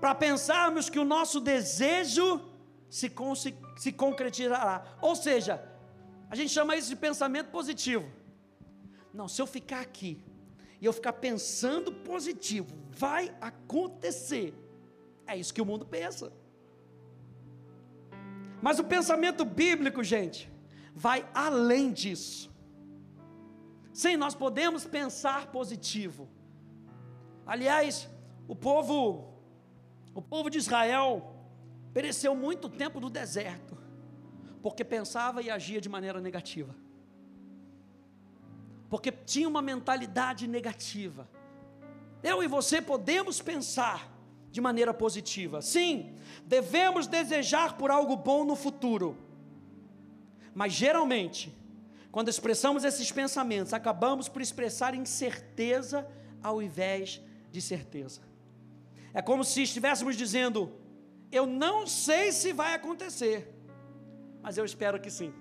para 0.00 0.14
pensarmos 0.14 0.90
que 0.90 0.98
o 0.98 1.04
nosso 1.04 1.40
desejo 1.40 2.40
se, 2.88 3.12
se 3.76 3.92
concretizará. 3.92 4.96
Ou 5.00 5.16
seja, 5.16 5.62
a 6.30 6.36
gente 6.36 6.50
chama 6.50 6.76
isso 6.76 6.88
de 6.88 6.96
pensamento 6.96 7.50
positivo. 7.50 8.08
Não, 9.12 9.28
se 9.28 9.40
eu 9.40 9.46
ficar 9.46 9.80
aqui 9.80 10.22
e 10.80 10.84
eu 10.84 10.92
ficar 10.92 11.14
pensando 11.14 11.92
positivo, 11.92 12.76
vai 12.90 13.34
acontecer. 13.40 14.54
É 15.26 15.36
isso 15.36 15.54
que 15.54 15.62
o 15.62 15.66
mundo 15.66 15.86
pensa. 15.86 16.32
Mas 18.60 18.78
o 18.78 18.84
pensamento 18.84 19.44
bíblico, 19.44 20.02
gente, 20.02 20.50
vai 20.94 21.28
além 21.34 21.92
disso. 21.92 22.52
Sim, 23.92 24.16
nós 24.16 24.34
podemos 24.34 24.84
pensar 24.84 25.48
positivo. 25.48 26.28
Aliás, 27.46 28.08
o 28.48 28.56
povo 28.56 29.33
o 30.14 30.22
povo 30.22 30.48
de 30.48 30.58
Israel 30.58 31.34
pereceu 31.92 32.34
muito 32.34 32.68
tempo 32.68 33.00
no 33.00 33.10
deserto, 33.10 33.76
porque 34.62 34.84
pensava 34.84 35.42
e 35.42 35.50
agia 35.50 35.80
de 35.80 35.88
maneira 35.88 36.20
negativa, 36.20 36.74
porque 38.88 39.10
tinha 39.10 39.48
uma 39.48 39.60
mentalidade 39.60 40.46
negativa. 40.46 41.28
Eu 42.22 42.42
e 42.42 42.46
você 42.46 42.80
podemos 42.80 43.42
pensar 43.42 44.10
de 44.50 44.60
maneira 44.60 44.94
positiva, 44.94 45.60
sim, 45.60 46.16
devemos 46.46 47.08
desejar 47.08 47.76
por 47.76 47.90
algo 47.90 48.16
bom 48.16 48.44
no 48.44 48.54
futuro, 48.54 49.18
mas 50.54 50.72
geralmente, 50.72 51.52
quando 52.12 52.28
expressamos 52.28 52.84
esses 52.84 53.10
pensamentos, 53.10 53.72
acabamos 53.72 54.28
por 54.28 54.40
expressar 54.40 54.94
incerteza 54.94 56.08
ao 56.40 56.62
invés 56.62 57.20
de 57.50 57.60
certeza. 57.60 58.33
É 59.14 59.22
como 59.22 59.44
se 59.44 59.62
estivéssemos 59.62 60.16
dizendo: 60.16 60.72
Eu 61.30 61.46
não 61.46 61.86
sei 61.86 62.32
se 62.32 62.52
vai 62.52 62.74
acontecer, 62.74 63.48
mas 64.42 64.58
eu 64.58 64.64
espero 64.64 65.00
que 65.00 65.10
sim. 65.10 65.32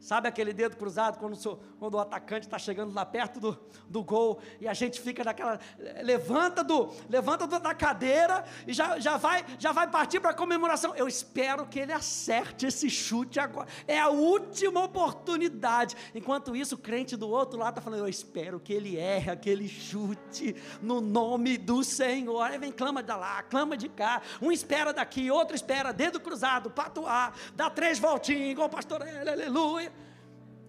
Sabe 0.00 0.26
aquele 0.26 0.54
dedo 0.54 0.78
cruzado 0.78 1.18
quando, 1.18 1.36
quando 1.78 1.94
o 1.94 1.98
atacante 1.98 2.46
está 2.46 2.58
chegando 2.58 2.94
lá 2.94 3.04
perto 3.04 3.38
do, 3.38 3.60
do 3.86 4.02
gol 4.02 4.40
e 4.58 4.66
a 4.66 4.72
gente 4.72 4.98
fica 4.98 5.22
naquela. 5.22 5.60
Levanta, 6.02 6.64
do, 6.64 6.90
levanta 7.06 7.46
da 7.46 7.74
cadeira 7.74 8.42
e 8.66 8.72
já, 8.72 8.98
já, 8.98 9.18
vai, 9.18 9.44
já 9.58 9.72
vai 9.72 9.86
partir 9.90 10.18
para 10.18 10.30
a 10.30 10.34
comemoração. 10.34 10.96
Eu 10.96 11.06
espero 11.06 11.66
que 11.66 11.78
ele 11.78 11.92
acerte 11.92 12.64
esse 12.64 12.88
chute 12.88 13.38
agora. 13.38 13.68
É 13.86 14.00
a 14.00 14.08
última 14.08 14.82
oportunidade. 14.82 15.94
Enquanto 16.14 16.56
isso, 16.56 16.76
o 16.76 16.78
crente 16.78 17.14
do 17.14 17.28
outro 17.28 17.58
lado 17.58 17.72
está 17.72 17.82
falando: 17.82 18.00
Eu 18.00 18.08
espero 18.08 18.58
que 18.58 18.72
ele 18.72 18.96
erre 18.96 19.30
aquele 19.30 19.68
chute 19.68 20.56
no 20.80 21.02
nome 21.02 21.58
do 21.58 21.84
Senhor. 21.84 22.40
Aí 22.40 22.58
vem, 22.58 22.72
clama 22.72 23.02
de 23.02 23.12
lá, 23.12 23.42
clama 23.42 23.76
de 23.76 23.90
cá. 23.90 24.22
Um 24.40 24.50
espera 24.50 24.94
daqui, 24.94 25.30
outro 25.30 25.54
espera, 25.54 25.92
dedo 25.92 26.18
cruzado, 26.18 26.70
patuar, 26.70 27.34
dá 27.54 27.68
três 27.68 27.98
voltinhas, 27.98 28.52
igual 28.52 28.68
o 28.68 28.70
pastor, 28.70 29.02
aleluia 29.02 29.89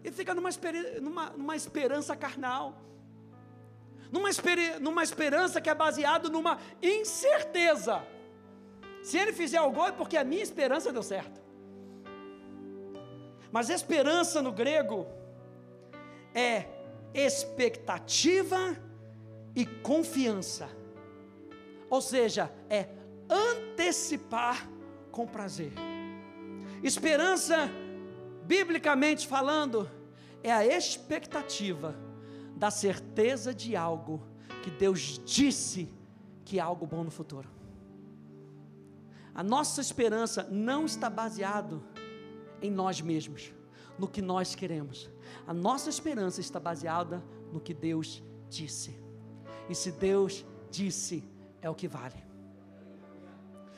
e 0.04 0.12
fica 0.12 0.34
numa, 0.34 0.50
numa, 1.02 1.30
numa 1.32 1.56
esperança 1.56 2.16
carnal, 2.16 2.82
numa, 4.12 4.30
numa 4.80 5.04
esperança 5.04 5.62
que 5.62 5.70
é 5.70 5.76
baseada 5.76 6.30
numa 6.30 6.60
incerteza. 6.82 8.06
Se 9.04 9.18
ele 9.18 9.34
fizer 9.34 9.62
o 9.62 9.72
gol 9.72 9.88
é 9.88 9.92
porque 9.92 10.18
a 10.18 10.24
minha 10.24 10.44
esperança 10.44 10.92
deu 10.92 11.04
certo. 11.04 11.42
Mas 13.52 13.70
esperança 13.70 14.42
no 14.42 14.52
grego 14.52 15.08
é 16.34 16.66
expectativa 17.14 18.78
e 19.56 19.66
confiança. 19.66 20.70
Ou 21.90 22.02
seja, 22.02 22.52
é 22.70 22.88
antecipar 23.30 24.70
com 25.12 25.28
prazer. 25.28 25.74
Esperança 26.82 27.70
biblicamente 28.52 29.30
falando, 29.30 29.90
é 30.44 30.52
a 30.52 30.66
expectativa 30.66 31.96
da 32.54 32.70
certeza 32.70 33.54
de 33.54 33.78
algo 33.78 34.22
que 34.62 34.70
Deus 34.70 35.22
disse 35.24 35.88
que 36.44 36.60
é 36.60 36.62
algo 36.62 36.86
bom 36.86 37.02
no 37.02 37.10
futuro. 37.10 37.50
A 39.34 39.42
nossa 39.42 39.80
esperança 39.80 40.44
não 40.52 40.86
está 40.86 41.10
baseado 41.10 41.82
em 42.62 42.70
nós 42.70 43.00
mesmos, 43.00 43.54
no 43.98 44.06
que 44.06 44.22
nós 44.22 44.54
queremos. 44.54 45.10
A 45.48 45.54
nossa 45.54 45.90
esperança 45.90 46.42
está 46.42 46.60
baseada 46.60 47.24
no 47.54 47.62
que 47.62 47.74
Deus 47.74 48.22
disse. 48.50 48.94
E 49.70 49.74
se 49.74 49.94
Deus 49.94 50.46
disse, 50.70 51.24
é 51.62 51.70
o 51.70 51.76
que 51.76 51.88
vale. 51.88 52.22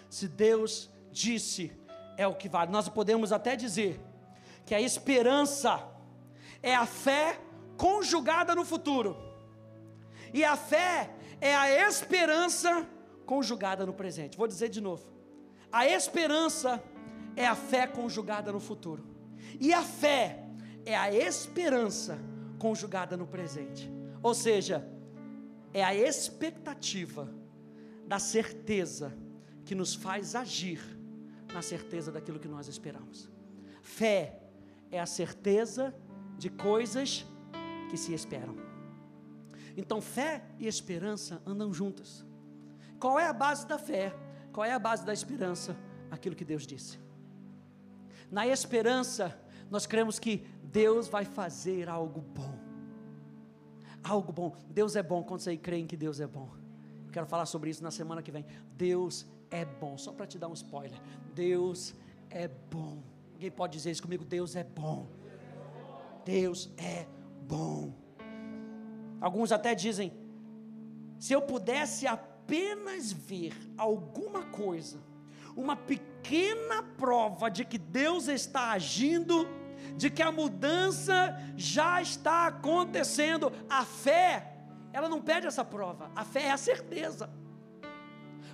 Se 0.10 0.27
Deus 0.27 0.89
disse, 1.12 1.72
é 2.18 2.27
o 2.27 2.34
que 2.34 2.50
vale. 2.50 2.72
Nós 2.72 2.89
podemos 2.89 3.32
até 3.32 3.56
dizer 3.56 4.01
que 4.65 4.74
a 4.74 4.82
esperança 4.82 5.82
é 6.62 6.75
a 6.75 6.86
fé 6.86 7.39
conjugada 7.77 8.55
no 8.55 8.63
futuro, 8.63 9.17
e 10.34 10.43
a 10.43 10.55
fé 10.55 11.13
é 11.39 11.55
a 11.55 11.88
esperança 11.88 12.88
conjugada 13.25 13.86
no 13.86 13.93
presente. 13.93 14.38
Vou 14.38 14.48
dizer 14.48 14.70
de 14.70 14.82
novo: 14.82 15.05
A 15.72 15.88
esperança 15.88 16.82
é 17.36 17.46
a 17.46 17.55
fé 17.55 17.86
conjugada 17.88 18.51
no 18.51 18.60
futuro. 18.60 19.03
E 19.60 19.74
a 19.74 19.84
fé 19.84 20.43
é 20.86 20.96
a 20.96 21.13
esperança 21.13 22.20
conjugada 22.58 23.15
no 23.15 23.27
presente. 23.27 23.91
Ou 24.22 24.34
seja, 24.34 24.88
é 25.74 25.84
a 25.84 25.93
expectativa 25.93 27.29
da 28.08 28.20
certeza 28.20 29.15
que 29.65 29.75
nos 29.75 29.93
faz 29.93 30.36
agir 30.36 30.82
na 31.53 31.62
certeza 31.62 32.12
daquilo 32.12 32.39
que 32.39 32.48
nós 32.48 32.67
esperamos. 32.67 33.29
Fé 33.82 34.43
é 34.94 35.00
a 35.00 35.08
certeza 35.08 35.94
de 36.38 36.52
coisas 36.52 37.26
que 37.90 37.98
se 37.98 38.14
esperam. 38.14 38.56
Então, 39.76 40.00
fé 40.00 40.44
e 40.60 40.68
esperança 40.68 41.42
andam 41.48 41.74
juntas. 41.74 42.24
Qual 43.00 43.20
é 43.20 43.28
a 43.28 43.34
base 43.34 43.66
da 43.66 43.80
fé? 43.80 44.16
Qual 44.52 44.64
é 44.64 44.72
a 44.72 44.78
base 44.78 45.04
da 45.04 45.12
esperança? 45.12 45.76
Aquilo 46.12 46.36
que 46.36 46.46
Deus 46.46 46.68
disse. 46.68 47.00
Na 48.30 48.46
esperança, 48.46 49.36
nós 49.70 49.88
cremos 49.88 50.20
que 50.20 50.46
Deus 50.64 51.08
vai 51.08 51.26
fazer 51.26 51.90
algo 51.90 52.22
bom. 52.22 52.60
Algo 54.04 54.32
bom. 54.32 54.56
Deus 54.70 54.96
é 54.96 55.02
bom 55.02 55.24
quando 55.24 55.42
você 55.42 55.58
crê 55.58 55.78
em 55.78 55.88
que 55.88 55.98
Deus 55.98 56.20
é 56.20 56.28
bom. 56.28 56.50
quero 57.12 57.26
falar 57.26 57.48
sobre 57.48 57.72
isso 57.72 57.82
na 57.82 57.92
semana 57.92 58.22
que 58.22 58.32
vem. 58.32 58.46
Deus 58.78 59.26
é 59.50 59.66
bom. 59.66 59.98
Só 59.98 60.12
para 60.12 60.28
te 60.28 60.38
dar 60.38 60.50
um 60.50 60.54
spoiler. 60.54 61.00
Deus 61.34 61.96
é 62.30 62.48
bom. 62.48 63.12
Alguém 63.44 63.52
pode 63.52 63.74
dizer 63.74 63.92
isso 63.92 64.02
comigo? 64.02 64.24
Deus 64.24 64.56
é 64.56 64.64
bom. 64.64 65.06
Deus 66.24 66.72
é 66.78 67.06
bom. 67.42 67.94
Alguns 69.20 69.52
até 69.52 69.76
dizem: 69.76 70.14
se 71.20 71.34
eu 71.34 71.42
pudesse 71.42 72.08
apenas 72.08 73.12
ver 73.12 73.54
alguma 73.78 74.44
coisa, 74.44 74.98
uma 75.58 75.76
pequena 75.76 76.84
prova 76.98 77.52
de 77.52 77.66
que 77.66 77.78
Deus 77.78 78.30
está 78.30 78.72
agindo, 78.72 79.46
de 79.98 80.10
que 80.10 80.22
a 80.22 80.32
mudança 80.32 81.38
já 81.58 82.02
está 82.02 82.48
acontecendo, 82.48 83.52
a 83.70 83.84
fé, 83.84 84.56
ela 84.94 85.10
não 85.10 85.22
pede 85.22 85.48
essa 85.48 85.66
prova, 85.66 86.10
a 86.16 86.24
fé 86.24 86.44
é 86.44 86.52
a 86.52 86.58
certeza. 86.58 87.30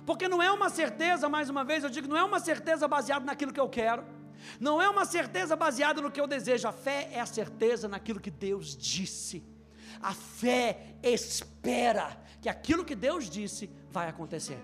Porque 0.04 0.26
não 0.26 0.42
é 0.42 0.50
uma 0.50 0.68
certeza, 0.68 1.28
mais 1.28 1.48
uma 1.48 1.62
vez, 1.62 1.84
eu 1.84 1.90
digo, 1.90 2.08
não 2.08 2.16
é 2.16 2.24
uma 2.24 2.40
certeza 2.40 2.88
baseada 2.88 3.24
naquilo 3.24 3.52
que 3.52 3.60
eu 3.60 3.68
quero, 3.68 4.04
não 4.58 4.80
é 4.80 4.88
uma 4.88 5.04
certeza 5.04 5.54
baseada 5.56 6.00
no 6.00 6.10
que 6.10 6.20
eu 6.20 6.26
desejo, 6.26 6.68
a 6.68 6.72
fé 6.72 7.08
é 7.12 7.20
a 7.20 7.26
certeza 7.26 7.88
naquilo 7.88 8.20
que 8.20 8.30
Deus 8.30 8.76
disse. 8.76 9.44
A 10.00 10.14
fé 10.14 10.96
espera 11.02 12.16
que 12.40 12.48
aquilo 12.48 12.84
que 12.84 12.94
Deus 12.94 13.28
disse 13.28 13.70
vai 13.90 14.08
acontecer. 14.08 14.58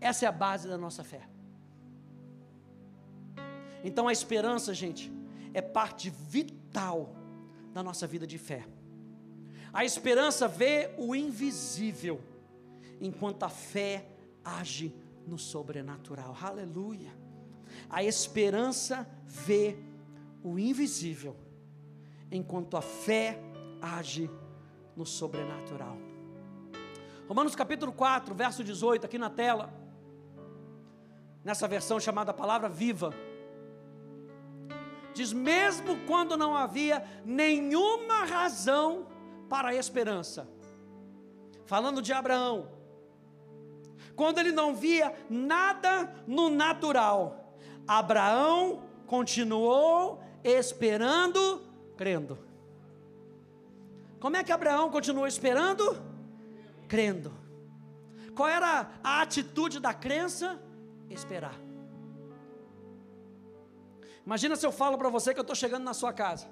Essa 0.00 0.26
é 0.26 0.28
a 0.28 0.32
base 0.32 0.68
da 0.68 0.78
nossa 0.78 1.04
fé. 1.04 1.28
Então 3.84 4.08
a 4.08 4.12
esperança, 4.12 4.74
gente, 4.74 5.12
é 5.54 5.62
parte 5.62 6.10
vital 6.10 7.14
da 7.72 7.82
nossa 7.82 8.06
vida 8.06 8.26
de 8.26 8.38
fé. 8.38 8.64
A 9.72 9.84
esperança 9.84 10.48
vê 10.48 10.94
o 10.98 11.14
invisível, 11.14 12.20
enquanto 13.00 13.42
a 13.44 13.48
fé 13.48 14.06
age 14.44 14.94
no 15.26 15.38
sobrenatural. 15.38 16.36
Aleluia. 16.40 17.27
A 17.90 18.02
esperança 18.02 19.08
vê 19.24 19.78
o 20.42 20.58
invisível, 20.58 21.36
enquanto 22.30 22.76
a 22.76 22.82
fé 22.82 23.40
age 23.80 24.30
no 24.96 25.06
sobrenatural. 25.06 25.96
Romanos 27.26 27.54
capítulo 27.54 27.92
4, 27.92 28.34
verso 28.34 28.64
18, 28.64 29.04
aqui 29.04 29.18
na 29.18 29.30
tela, 29.30 29.72
nessa 31.44 31.68
versão 31.68 32.00
chamada 32.00 32.32
Palavra 32.32 32.68
Viva, 32.68 33.12
diz: 35.12 35.32
mesmo 35.32 35.98
quando 36.06 36.36
não 36.36 36.56
havia 36.56 37.04
nenhuma 37.24 38.24
razão 38.24 39.06
para 39.48 39.68
a 39.68 39.74
esperança, 39.74 40.48
falando 41.66 42.00
de 42.00 42.12
Abraão, 42.12 42.70
quando 44.16 44.38
ele 44.38 44.52
não 44.52 44.74
via 44.74 45.14
nada 45.28 46.12
no 46.26 46.50
natural, 46.50 47.37
Abraão 47.88 48.82
continuou 49.06 50.22
esperando, 50.44 51.62
crendo. 51.96 52.38
Como 54.20 54.36
é 54.36 54.44
que 54.44 54.52
Abraão 54.52 54.90
continuou 54.90 55.26
esperando? 55.26 55.96
Crendo. 56.86 57.32
Qual 58.36 58.48
era 58.48 58.90
a 59.02 59.22
atitude 59.22 59.80
da 59.80 59.94
crença? 59.94 60.60
Esperar. 61.08 61.58
Imagina 64.26 64.54
se 64.56 64.66
eu 64.66 64.70
falo 64.70 64.98
para 64.98 65.08
você 65.08 65.32
que 65.32 65.40
eu 65.40 65.42
estou 65.42 65.56
chegando 65.56 65.84
na 65.84 65.94
sua 65.94 66.12
casa. 66.12 66.46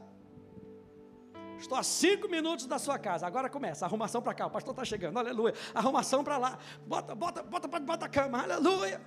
Estou 1.59 1.77
a 1.77 1.83
cinco 1.83 2.29
minutos 2.29 2.67
da 2.67 2.79
sua 2.79 2.99
casa. 2.99 3.27
Agora 3.27 3.51
começa. 3.51 3.85
Arrumação 3.85 4.23
para 4.23 4.33
cá. 4.33 4.47
O 4.47 4.51
pastor 4.51 4.73
está 4.73 4.85
chegando. 4.85 5.19
Aleluia. 5.19 5.55
Arrumação 5.75 6.25
para 6.25 6.39
lá. 6.39 6.59
Bota, 6.87 7.15
bota, 7.15 7.43
bota, 7.43 7.69
bota 7.69 8.07
a 8.07 8.09
cama. 8.09 8.43
Aleluia. 8.43 9.01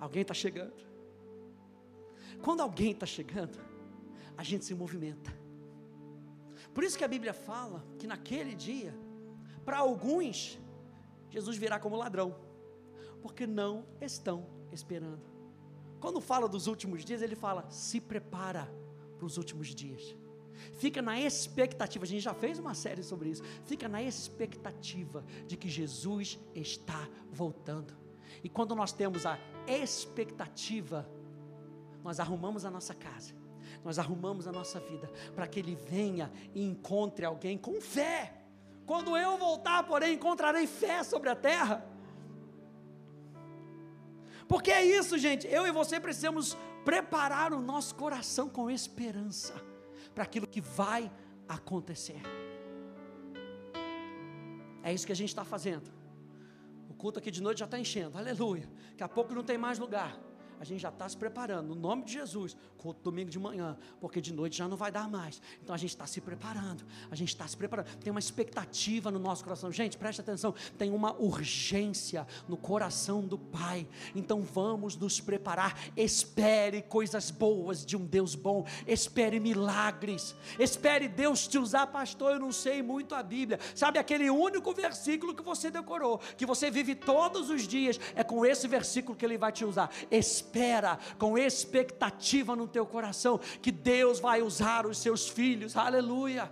Alguém 0.00 0.22
está 0.22 0.34
chegando. 0.34 0.82
Quando 2.42 2.62
alguém 2.62 2.92
está 2.92 3.04
chegando, 3.04 3.58
a 4.36 4.42
gente 4.42 4.64
se 4.64 4.74
movimenta. 4.74 5.30
Por 6.72 6.82
isso 6.82 6.96
que 6.96 7.04
a 7.04 7.08
Bíblia 7.08 7.34
fala 7.34 7.84
que 7.98 8.06
naquele 8.06 8.54
dia, 8.54 8.94
para 9.64 9.78
alguns, 9.78 10.58
Jesus 11.28 11.56
virá 11.58 11.78
como 11.78 11.96
ladrão, 11.96 12.34
porque 13.20 13.46
não 13.46 13.84
estão 14.00 14.46
esperando. 14.72 15.20
Quando 16.00 16.20
fala 16.20 16.48
dos 16.48 16.66
últimos 16.66 17.04
dias, 17.04 17.20
ele 17.20 17.36
fala: 17.36 17.70
se 17.70 18.00
prepara 18.00 18.72
para 19.18 19.26
os 19.26 19.36
últimos 19.36 19.74
dias. 19.74 20.16
Fica 20.74 21.00
na 21.02 21.18
expectativa, 21.20 22.04
a 22.04 22.08
gente 22.08 22.22
já 22.22 22.34
fez 22.34 22.58
uma 22.58 22.74
série 22.74 23.02
sobre 23.02 23.30
isso. 23.30 23.42
Fica 23.64 23.88
na 23.88 24.02
expectativa 24.02 25.24
de 25.46 25.56
que 25.56 25.68
Jesus 25.68 26.38
está 26.54 27.08
voltando. 27.30 27.99
E 28.42 28.48
quando 28.48 28.74
nós 28.74 28.92
temos 28.92 29.26
a 29.26 29.38
expectativa, 29.66 31.08
nós 32.02 32.18
arrumamos 32.18 32.64
a 32.64 32.70
nossa 32.70 32.94
casa, 32.94 33.34
nós 33.84 33.98
arrumamos 33.98 34.46
a 34.46 34.52
nossa 34.52 34.80
vida, 34.80 35.10
para 35.34 35.46
que 35.46 35.60
Ele 35.60 35.74
venha 35.74 36.30
e 36.54 36.64
encontre 36.64 37.24
alguém 37.24 37.58
com 37.58 37.80
fé. 37.80 38.34
Quando 38.86 39.16
eu 39.16 39.38
voltar, 39.38 39.84
porém, 39.84 40.14
encontrarei 40.14 40.66
fé 40.66 41.02
sobre 41.02 41.28
a 41.28 41.36
terra. 41.36 41.86
Porque 44.48 44.70
é 44.70 44.84
isso, 44.84 45.16
gente. 45.16 45.46
Eu 45.46 45.66
e 45.66 45.70
você 45.70 46.00
precisamos 46.00 46.56
preparar 46.84 47.52
o 47.52 47.60
nosso 47.60 47.94
coração 47.94 48.48
com 48.48 48.68
esperança 48.68 49.54
para 50.12 50.24
aquilo 50.24 50.46
que 50.46 50.60
vai 50.60 51.10
acontecer. 51.48 52.20
É 54.82 54.92
isso 54.92 55.06
que 55.06 55.12
a 55.12 55.16
gente 55.16 55.28
está 55.28 55.44
fazendo. 55.44 55.99
Culto 57.00 57.18
aqui 57.18 57.30
de 57.30 57.42
noite 57.42 57.60
já 57.60 57.64
está 57.64 57.78
enchendo, 57.78 58.18
aleluia. 58.18 58.68
Daqui 58.90 59.02
a 59.02 59.08
pouco 59.08 59.34
não 59.34 59.42
tem 59.42 59.56
mais 59.56 59.78
lugar 59.78 60.20
a 60.60 60.64
gente 60.64 60.80
já 60.80 60.90
está 60.90 61.08
se 61.08 61.16
preparando, 61.16 61.68
no 61.68 61.74
nome 61.74 62.04
de 62.04 62.12
Jesus, 62.12 62.54
culto 62.76 63.00
domingo 63.02 63.30
de 63.30 63.38
manhã, 63.38 63.78
porque 63.98 64.20
de 64.20 64.30
noite 64.30 64.58
já 64.58 64.68
não 64.68 64.76
vai 64.76 64.92
dar 64.92 65.08
mais. 65.08 65.40
Então 65.62 65.74
a 65.74 65.78
gente 65.78 65.88
está 65.90 66.06
se 66.06 66.20
preparando, 66.20 66.84
a 67.10 67.14
gente 67.14 67.30
está 67.30 67.48
se 67.48 67.56
preparando. 67.56 67.86
Tem 67.96 68.10
uma 68.10 68.20
expectativa 68.20 69.10
no 69.10 69.18
nosso 69.18 69.42
coração. 69.42 69.72
Gente, 69.72 69.96
preste 69.96 70.20
atenção, 70.20 70.54
tem 70.76 70.92
uma 70.92 71.14
urgência 71.18 72.26
no 72.46 72.58
coração 72.58 73.22
do 73.22 73.38
Pai. 73.38 73.88
Então 74.14 74.42
vamos 74.42 74.96
nos 74.96 75.18
preparar. 75.18 75.78
Espere 75.96 76.82
coisas 76.82 77.30
boas 77.30 77.82
de 77.82 77.96
um 77.96 78.04
Deus 78.04 78.34
bom, 78.34 78.66
espere 78.86 79.40
milagres, 79.40 80.34
espere 80.58 81.08
Deus 81.08 81.48
te 81.48 81.56
usar, 81.56 81.86
pastor. 81.86 82.32
Eu 82.32 82.38
não 82.38 82.52
sei 82.52 82.82
muito 82.82 83.14
a 83.14 83.22
Bíblia, 83.22 83.58
sabe 83.74 83.98
aquele 83.98 84.28
único 84.28 84.74
versículo 84.74 85.34
que 85.34 85.42
você 85.42 85.70
decorou, 85.70 86.18
que 86.36 86.44
você 86.44 86.70
vive 86.70 86.94
todos 86.94 87.48
os 87.48 87.66
dias, 87.66 87.98
é 88.14 88.22
com 88.22 88.44
esse 88.44 88.68
versículo 88.68 89.16
que 89.16 89.24
Ele 89.24 89.38
vai 89.38 89.52
te 89.52 89.64
usar. 89.64 89.90
Espere 90.10 90.49
espera, 90.50 90.98
com 91.16 91.38
expectativa 91.38 92.56
no 92.56 92.66
teu 92.66 92.84
coração, 92.84 93.38
que 93.62 93.70
Deus 93.70 94.18
vai 94.18 94.42
usar 94.42 94.84
os 94.84 94.98
seus 94.98 95.28
filhos, 95.28 95.76
aleluia. 95.76 96.50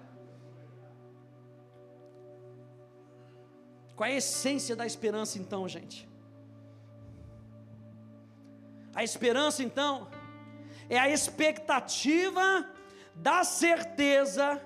Qual 3.97 4.09
é 4.09 4.13
a 4.13 4.17
essência 4.17 4.77
da 4.77 4.87
esperança 4.87 5.39
então, 5.39 5.69
gente? 5.69 6.09
A 8.95 9.03
esperança 9.03 9.63
então 9.65 10.09
é 10.89 10.99
a 10.99 11.11
expectativa 11.11 12.65
da 13.17 13.43
certeza 13.43 14.63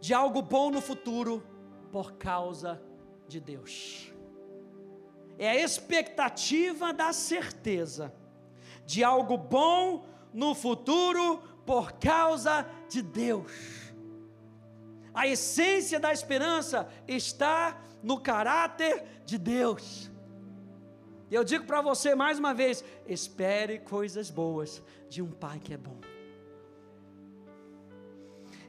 de 0.00 0.12
algo 0.12 0.42
bom 0.42 0.70
no 0.70 0.80
futuro 0.80 1.42
por 1.92 2.14
causa 2.14 2.82
de 3.28 3.40
Deus. 3.40 4.12
É 5.38 5.50
a 5.50 5.56
expectativa 5.56 6.92
da 6.92 7.12
certeza 7.12 8.12
de 8.86 9.02
algo 9.04 9.36
bom 9.36 10.06
no 10.32 10.54
futuro 10.54 11.38
por 11.66 11.92
causa 11.94 12.66
de 12.88 13.02
Deus. 13.02 13.52
A 15.12 15.26
essência 15.26 15.98
da 15.98 16.12
esperança 16.12 16.88
está 17.08 17.82
no 18.02 18.20
caráter 18.20 19.04
de 19.24 19.36
Deus. 19.36 20.10
E 21.28 21.34
eu 21.34 21.42
digo 21.42 21.64
para 21.64 21.82
você 21.82 22.14
mais 22.14 22.38
uma 22.38 22.54
vez: 22.54 22.84
espere 23.06 23.80
coisas 23.80 24.30
boas 24.30 24.82
de 25.08 25.20
um 25.20 25.30
pai 25.30 25.58
que 25.58 25.74
é 25.74 25.76
bom. 25.76 25.98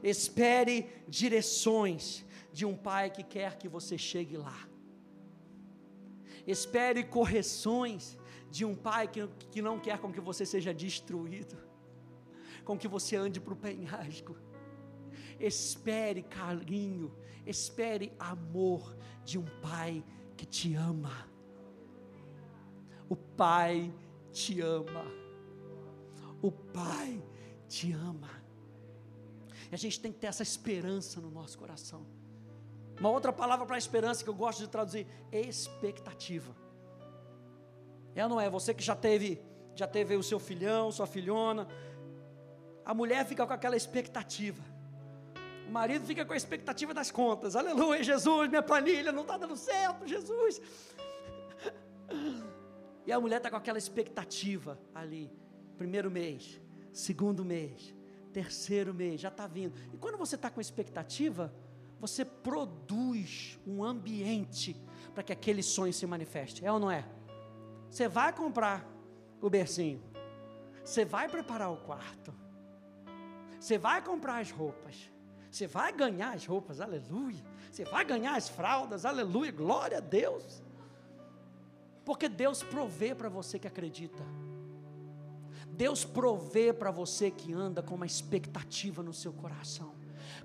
Espere 0.02 0.88
direções 1.06 2.24
de 2.52 2.66
um 2.66 2.76
pai 2.76 3.10
que 3.10 3.22
quer 3.22 3.56
que 3.56 3.68
você 3.68 3.96
chegue 3.96 4.36
lá. 4.36 4.68
Espere 6.46 7.04
correções 7.04 8.17
de 8.50 8.64
um 8.64 8.74
pai 8.74 9.08
que, 9.08 9.26
que 9.50 9.62
não 9.62 9.78
quer 9.78 9.98
com 9.98 10.12
que 10.12 10.20
você 10.20 10.44
seja 10.46 10.72
destruído, 10.72 11.56
com 12.64 12.76
que 12.76 12.88
você 12.88 13.16
ande 13.16 13.40
para 13.40 13.52
o 13.52 13.56
penhasco. 13.56 14.36
Espere 15.38 16.22
carinho, 16.22 17.14
espere 17.46 18.12
amor 18.18 18.96
de 19.24 19.38
um 19.38 19.46
pai 19.60 20.04
que 20.36 20.46
te 20.46 20.74
ama. 20.74 21.28
O 23.08 23.16
pai 23.16 23.92
te 24.32 24.60
ama. 24.60 25.04
O 26.42 26.50
pai 26.50 27.22
te 27.68 27.92
ama. 27.92 28.30
E 29.70 29.74
a 29.74 29.78
gente 29.78 30.00
tem 30.00 30.12
que 30.12 30.18
ter 30.18 30.28
essa 30.28 30.42
esperança 30.42 31.20
no 31.20 31.30
nosso 31.30 31.58
coração. 31.58 32.06
Uma 32.98 33.10
outra 33.10 33.32
palavra 33.32 33.64
para 33.64 33.78
esperança 33.78 34.24
que 34.24 34.30
eu 34.30 34.34
gosto 34.34 34.60
de 34.60 34.68
traduzir, 34.68 35.06
expectativa. 35.30 36.54
É 38.18 38.24
ou 38.24 38.28
não 38.28 38.40
é? 38.40 38.50
Você 38.50 38.74
que 38.74 38.82
já 38.82 38.96
teve, 38.96 39.40
já 39.76 39.86
teve 39.86 40.16
o 40.16 40.22
seu 40.24 40.40
filhão, 40.40 40.90
sua 40.90 41.06
filhona. 41.06 41.68
A 42.84 42.92
mulher 42.92 43.24
fica 43.24 43.46
com 43.46 43.52
aquela 43.52 43.76
expectativa. 43.76 44.60
O 45.68 45.70
marido 45.70 46.04
fica 46.04 46.24
com 46.24 46.32
a 46.32 46.36
expectativa 46.36 46.92
das 46.92 47.12
contas. 47.12 47.54
Aleluia, 47.54 48.02
Jesus, 48.02 48.48
minha 48.48 48.62
planilha 48.62 49.12
não 49.12 49.22
está 49.22 49.36
dando 49.36 49.56
certo, 49.56 50.04
Jesus. 50.04 50.60
E 53.06 53.12
a 53.12 53.20
mulher 53.20 53.36
está 53.36 53.50
com 53.50 53.56
aquela 53.56 53.78
expectativa 53.78 54.80
ali. 54.92 55.30
Primeiro 55.76 56.10
mês, 56.10 56.60
segundo 56.92 57.44
mês, 57.44 57.94
terceiro 58.32 58.92
mês, 58.92 59.20
já 59.20 59.28
está 59.28 59.46
vindo. 59.46 59.74
E 59.94 59.96
quando 59.96 60.18
você 60.18 60.34
está 60.34 60.50
com 60.50 60.60
expectativa, 60.60 61.54
você 62.00 62.24
produz 62.24 63.60
um 63.64 63.84
ambiente 63.84 64.74
para 65.14 65.22
que 65.22 65.32
aquele 65.32 65.62
sonho 65.62 65.92
se 65.92 66.04
manifeste. 66.04 66.66
É 66.66 66.72
ou 66.72 66.80
não 66.80 66.90
é? 66.90 67.04
Você 67.90 68.08
vai 68.08 68.32
comprar 68.32 68.86
o 69.40 69.48
bercinho, 69.48 70.02
você 70.84 71.04
vai 71.04 71.28
preparar 71.28 71.72
o 71.72 71.76
quarto, 71.76 72.34
você 73.58 73.78
vai 73.78 74.02
comprar 74.02 74.38
as 74.38 74.50
roupas, 74.50 75.10
você 75.50 75.66
vai 75.66 75.92
ganhar 75.92 76.34
as 76.34 76.44
roupas, 76.44 76.80
aleluia. 76.80 77.44
Você 77.70 77.84
vai 77.84 78.04
ganhar 78.04 78.36
as 78.36 78.48
fraldas, 78.48 79.04
aleluia, 79.04 79.52
glória 79.52 79.98
a 79.98 80.00
Deus. 80.00 80.62
Porque 82.04 82.28
Deus 82.28 82.62
provê 82.62 83.14
para 83.14 83.28
você 83.28 83.58
que 83.58 83.66
acredita. 83.66 84.22
Deus 85.68 86.04
provê 86.04 86.72
para 86.72 86.90
você 86.90 87.30
que 87.30 87.52
anda 87.52 87.82
com 87.82 87.94
uma 87.94 88.06
expectativa 88.06 89.02
no 89.02 89.12
seu 89.12 89.32
coração. 89.32 89.94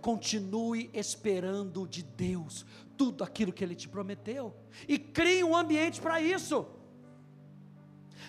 Continue 0.02 0.90
esperando 0.94 1.88
de 1.88 2.04
Deus 2.04 2.66
tudo 2.98 3.24
aquilo 3.24 3.52
que 3.52 3.64
Ele 3.64 3.76
te 3.76 3.90
prometeu 3.90 4.54
e 4.88 5.00
crie 5.00 5.44
um 5.44 5.56
ambiente 5.56 6.02
para 6.02 6.22
isso. 6.22 6.68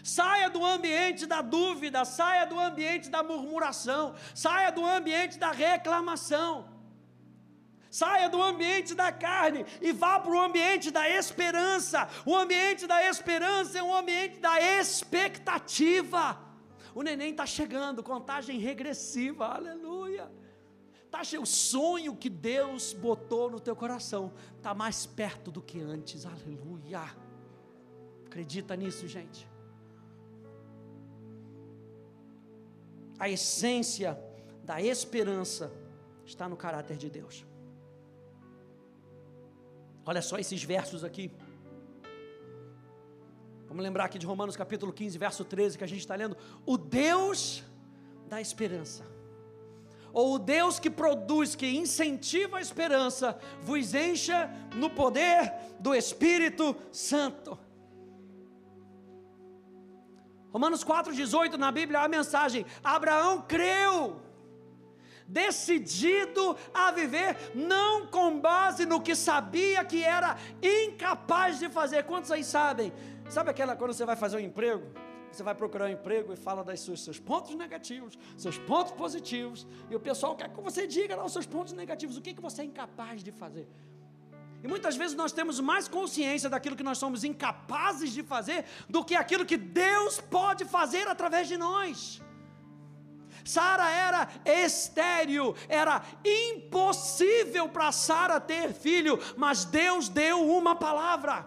Saia 0.02 0.50
do 0.50 0.64
ambiente 0.64 1.26
da 1.26 1.40
dúvida, 1.40 2.04
saia 2.04 2.44
do 2.46 2.58
ambiente 2.58 3.08
da 3.08 3.22
murmuração, 3.22 4.14
saia 4.34 4.70
do 4.70 4.84
ambiente 4.84 5.38
da 5.38 5.50
reclamação. 5.50 6.72
Saia 7.90 8.28
do 8.28 8.42
ambiente 8.42 8.92
da 8.92 9.12
carne 9.12 9.64
e 9.80 9.92
vá 9.92 10.18
para 10.18 10.32
o 10.32 10.40
ambiente 10.40 10.90
da 10.90 11.08
esperança. 11.08 12.08
O 12.26 12.34
ambiente 12.34 12.88
da 12.88 13.08
esperança 13.08 13.78
é 13.78 13.82
um 13.84 13.94
ambiente 13.94 14.40
da 14.40 14.60
expectativa. 14.60 16.36
O 16.92 17.02
neném 17.02 17.30
está 17.30 17.46
chegando, 17.46 18.02
contagem 18.02 18.58
regressiva, 18.58 19.46
aleluia. 19.46 20.28
Tá, 21.08 21.22
o 21.40 21.46
sonho 21.46 22.16
que 22.16 22.28
Deus 22.28 22.92
botou 22.92 23.48
no 23.48 23.60
teu 23.60 23.76
coração 23.76 24.32
está 24.56 24.74
mais 24.74 25.06
perto 25.06 25.52
do 25.52 25.62
que 25.62 25.80
antes, 25.80 26.26
aleluia. 26.26 27.02
Acredita 28.26 28.74
nisso, 28.74 29.06
gente. 29.06 29.53
A 33.24 33.28
essência 33.30 34.22
da 34.64 34.82
esperança 34.82 35.72
está 36.26 36.46
no 36.46 36.58
caráter 36.58 36.98
de 36.98 37.08
Deus. 37.08 37.42
Olha 40.04 40.20
só 40.20 40.36
esses 40.36 40.62
versos 40.62 41.02
aqui. 41.02 41.32
Vamos 43.66 43.82
lembrar 43.82 44.04
aqui 44.04 44.18
de 44.18 44.26
Romanos 44.26 44.58
capítulo 44.58 44.92
15, 44.92 45.16
verso 45.16 45.42
13, 45.42 45.78
que 45.78 45.84
a 45.84 45.86
gente 45.86 46.00
está 46.00 46.14
lendo. 46.14 46.36
O 46.66 46.76
Deus 46.76 47.64
da 48.28 48.42
esperança, 48.42 49.06
ou 50.12 50.34
o 50.34 50.38
Deus 50.38 50.78
que 50.78 50.90
produz, 50.90 51.54
que 51.54 51.66
incentiva 51.66 52.58
a 52.58 52.60
esperança, 52.60 53.38
vos 53.62 53.94
encha 53.94 54.50
no 54.76 54.90
poder 54.90 55.50
do 55.80 55.94
Espírito 55.94 56.76
Santo. 56.92 57.58
Romanos 60.54 60.84
4,18 60.84 61.56
na 61.56 61.72
Bíblia, 61.72 61.98
a 61.98 62.08
mensagem: 62.08 62.64
Abraão 62.82 63.42
creu 63.42 64.22
decidido 65.26 66.56
a 66.72 66.92
viver, 66.92 67.36
não 67.54 68.06
com 68.06 68.38
base 68.38 68.86
no 68.86 69.00
que 69.00 69.16
sabia 69.16 69.84
que 69.84 70.04
era 70.04 70.36
incapaz 70.62 71.58
de 71.58 71.68
fazer. 71.68 72.04
Quantos 72.04 72.30
aí 72.30 72.44
sabem? 72.44 72.92
Sabe 73.28 73.50
aquela 73.50 73.74
quando 73.74 73.92
você 73.92 74.04
vai 74.04 74.14
fazer 74.14 74.36
um 74.36 74.40
emprego? 74.40 74.86
Você 75.32 75.42
vai 75.42 75.56
procurar 75.56 75.86
um 75.86 75.92
emprego 75.92 76.32
e 76.32 76.36
fala 76.36 76.62
dos 76.62 76.78
seus, 76.78 77.02
seus 77.02 77.18
pontos 77.18 77.56
negativos, 77.56 78.16
seus 78.36 78.56
pontos 78.56 78.92
positivos, 78.92 79.66
e 79.90 79.96
o 79.96 79.98
pessoal 79.98 80.36
quer 80.36 80.48
que 80.48 80.60
você 80.60 80.86
diga 80.86 81.16
lá 81.16 81.24
os 81.24 81.32
seus 81.32 81.46
pontos 81.46 81.72
negativos, 81.72 82.16
o 82.16 82.22
que, 82.22 82.32
que 82.32 82.40
você 82.40 82.62
é 82.62 82.64
incapaz 82.64 83.24
de 83.24 83.32
fazer. 83.32 83.66
E 84.64 84.66
muitas 84.66 84.96
vezes 84.96 85.14
nós 85.14 85.30
temos 85.30 85.60
mais 85.60 85.86
consciência 85.86 86.48
daquilo 86.48 86.74
que 86.74 86.82
nós 86.82 86.96
somos 86.96 87.22
incapazes 87.22 88.10
de 88.12 88.22
fazer 88.22 88.64
do 88.88 89.04
que 89.04 89.14
aquilo 89.14 89.44
que 89.44 89.58
Deus 89.58 90.22
pode 90.22 90.64
fazer 90.64 91.06
através 91.06 91.46
de 91.46 91.58
nós. 91.58 92.22
Sara 93.44 93.90
era 93.90 94.26
estéril, 94.46 95.54
era 95.68 96.02
impossível 96.24 97.68
para 97.68 97.92
Sara 97.92 98.40
ter 98.40 98.72
filho, 98.72 99.18
mas 99.36 99.66
Deus 99.66 100.08
deu 100.08 100.40
uma 100.58 100.74
palavra. 100.74 101.46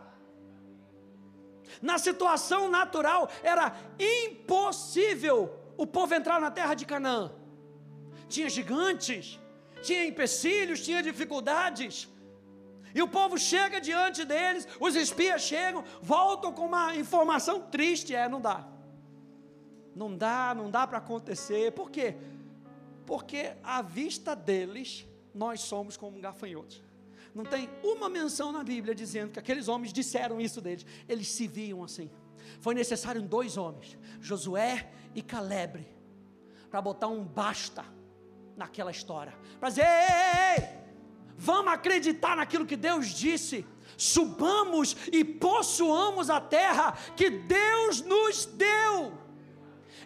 Na 1.82 1.98
situação 1.98 2.70
natural 2.70 3.28
era 3.42 3.76
impossível 4.00 5.52
o 5.76 5.88
povo 5.88 6.14
entrar 6.14 6.40
na 6.40 6.52
terra 6.52 6.76
de 6.76 6.86
Canaã. 6.86 7.32
Tinha 8.30 8.48
gigantes, 8.48 9.40
tinha 9.82 10.06
empecilhos, 10.06 10.86
tinha 10.86 11.02
dificuldades. 11.02 12.08
E 12.94 13.02
o 13.02 13.08
povo 13.08 13.38
chega 13.38 13.80
diante 13.80 14.26
deles, 14.26 14.68
os 14.80 14.96
espias 14.96 15.42
chegam, 15.42 15.84
voltam 16.02 16.52
com 16.52 16.66
uma 16.66 16.96
informação 16.96 17.62
triste, 17.62 18.16
é, 18.16 18.28
não 18.28 18.42
dá. 18.42 18.68
Não 19.96 20.16
dá, 20.16 20.54
não 20.56 20.70
dá 20.70 20.86
para 20.86 21.00
acontecer. 21.00 21.72
Por 21.72 21.90
quê? 21.90 22.16
Porque 23.06 23.54
à 23.64 23.82
vista 23.82 24.36
deles, 24.36 25.08
nós 25.34 25.62
somos 25.62 25.98
como 25.98 26.20
gafanhotos. 26.20 26.84
Não 27.34 27.46
tem 27.46 27.70
uma 27.84 28.10
menção 28.10 28.52
na 28.52 28.64
Bíblia 28.64 28.96
dizendo 28.96 29.32
que 29.32 29.40
aqueles 29.40 29.68
homens 29.68 29.94
disseram 29.94 30.42
isso 30.42 30.60
deles. 30.60 30.86
Eles 31.08 31.28
se 31.30 31.48
viam 31.48 31.84
assim. 31.84 32.10
Foi 32.60 32.74
necessário 32.74 33.22
dois 33.22 33.58
homens, 33.58 33.98
Josué 34.20 34.90
e 35.14 35.22
Calebre, 35.22 35.88
para 36.70 36.82
botar 36.82 37.08
um 37.08 37.24
basta 37.24 37.86
naquela 38.56 38.92
história. 38.92 39.38
Para 39.60 39.70
dizer, 39.70 39.86
ei, 39.86 40.58
ei, 40.58 40.64
ei, 40.64 40.77
vamos 41.38 41.72
acreditar 41.72 42.36
naquilo 42.36 42.66
que 42.66 42.76
Deus 42.76 43.08
disse. 43.08 43.66
Subamos 43.96 44.96
e 45.12 45.24
possuamos 45.24 46.30
a 46.30 46.42
terra 46.42 46.98
que 47.16 47.30
Deus 47.30 48.02
nos 48.02 48.46
deu. 48.46 49.14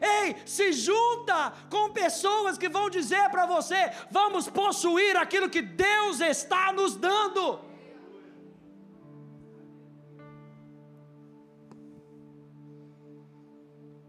Ei, 0.01 0.35
se 0.45 0.73
junta 0.73 1.53
com 1.69 1.91
pessoas 1.91 2.57
que 2.57 2.67
vão 2.67 2.89
dizer 2.89 3.29
para 3.29 3.45
você: 3.45 3.91
vamos 4.09 4.49
possuir 4.49 5.15
aquilo 5.15 5.49
que 5.49 5.61
Deus 5.61 6.19
está 6.19 6.73
nos 6.73 6.95
dando. 6.95 7.59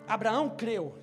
Abraão 0.06 0.50
creu, 0.50 0.98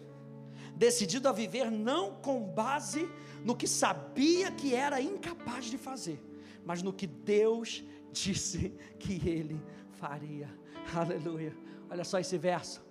decidido 0.76 1.28
a 1.28 1.32
viver 1.32 1.72
não 1.72 2.16
com 2.16 2.42
base 2.42 3.10
no 3.44 3.56
que 3.56 3.68
sabia 3.68 4.52
que 4.52 4.76
era 4.76 5.02
incapaz 5.02 5.66
de 5.66 5.78
fazer, 5.78 6.22
mas 6.66 6.82
no 6.82 6.94
que 6.94 7.08
Deus 7.08 7.84
disse 8.12 8.74
que 9.00 9.14
ele 9.28 9.62
faria. 9.92 10.50
Aleluia. 10.96 11.56
Olha 11.90 12.04
só 12.04 12.20
esse 12.20 12.38
verso. 12.38 12.84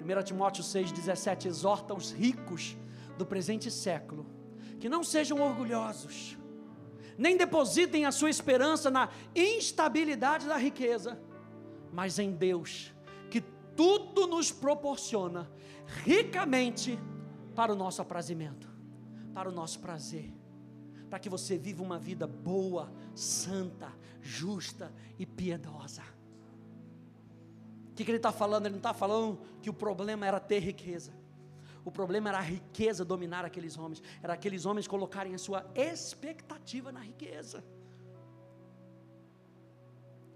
1 0.00 0.22
Timóteo 0.24 0.64
6,17 0.64 1.46
exorta 1.46 1.94
os 1.94 2.10
ricos 2.10 2.76
do 3.16 3.24
presente 3.24 3.70
século 3.70 4.26
que 4.82 4.88
não 4.88 5.04
sejam 5.04 5.40
orgulhosos, 5.40 6.36
nem 7.16 7.36
depositem 7.36 8.04
a 8.04 8.10
sua 8.10 8.28
esperança 8.28 8.90
na 8.90 9.10
instabilidade 9.32 10.48
da 10.48 10.56
riqueza, 10.56 11.22
mas 11.92 12.18
em 12.18 12.32
Deus, 12.32 12.92
que 13.30 13.40
tudo 13.76 14.26
nos 14.26 14.50
proporciona 14.50 15.48
ricamente 16.04 16.98
para 17.54 17.72
o 17.72 17.76
nosso 17.76 18.02
aprazimento, 18.02 18.68
para 19.34 19.48
o 19.48 19.52
nosso 19.52 19.80
prazer, 19.80 20.32
para 21.08 21.18
que 21.18 21.28
você 21.28 21.58
viva 21.58 21.82
uma 21.82 21.98
vida 21.98 22.26
boa, 22.26 22.92
santa, 23.14 23.92
justa 24.20 24.92
e 25.18 25.26
piedosa. 25.26 26.02
O 27.90 27.94
que, 27.94 28.04
que 28.04 28.10
ele 28.10 28.16
está 28.16 28.32
falando? 28.32 28.66
Ele 28.66 28.72
não 28.72 28.78
está 28.78 28.94
falando 28.94 29.38
que 29.60 29.68
o 29.68 29.74
problema 29.74 30.26
era 30.26 30.40
ter 30.40 30.60
riqueza. 30.60 31.12
O 31.84 31.90
problema 31.90 32.28
era 32.28 32.38
a 32.38 32.42
riqueza 32.42 33.04
dominar 33.04 33.44
aqueles 33.44 33.76
homens. 33.76 34.02
Era 34.22 34.34
aqueles 34.34 34.64
homens 34.64 34.86
colocarem 34.86 35.34
a 35.34 35.38
sua 35.38 35.66
expectativa 35.74 36.90
na 36.90 37.00
riqueza. 37.00 37.62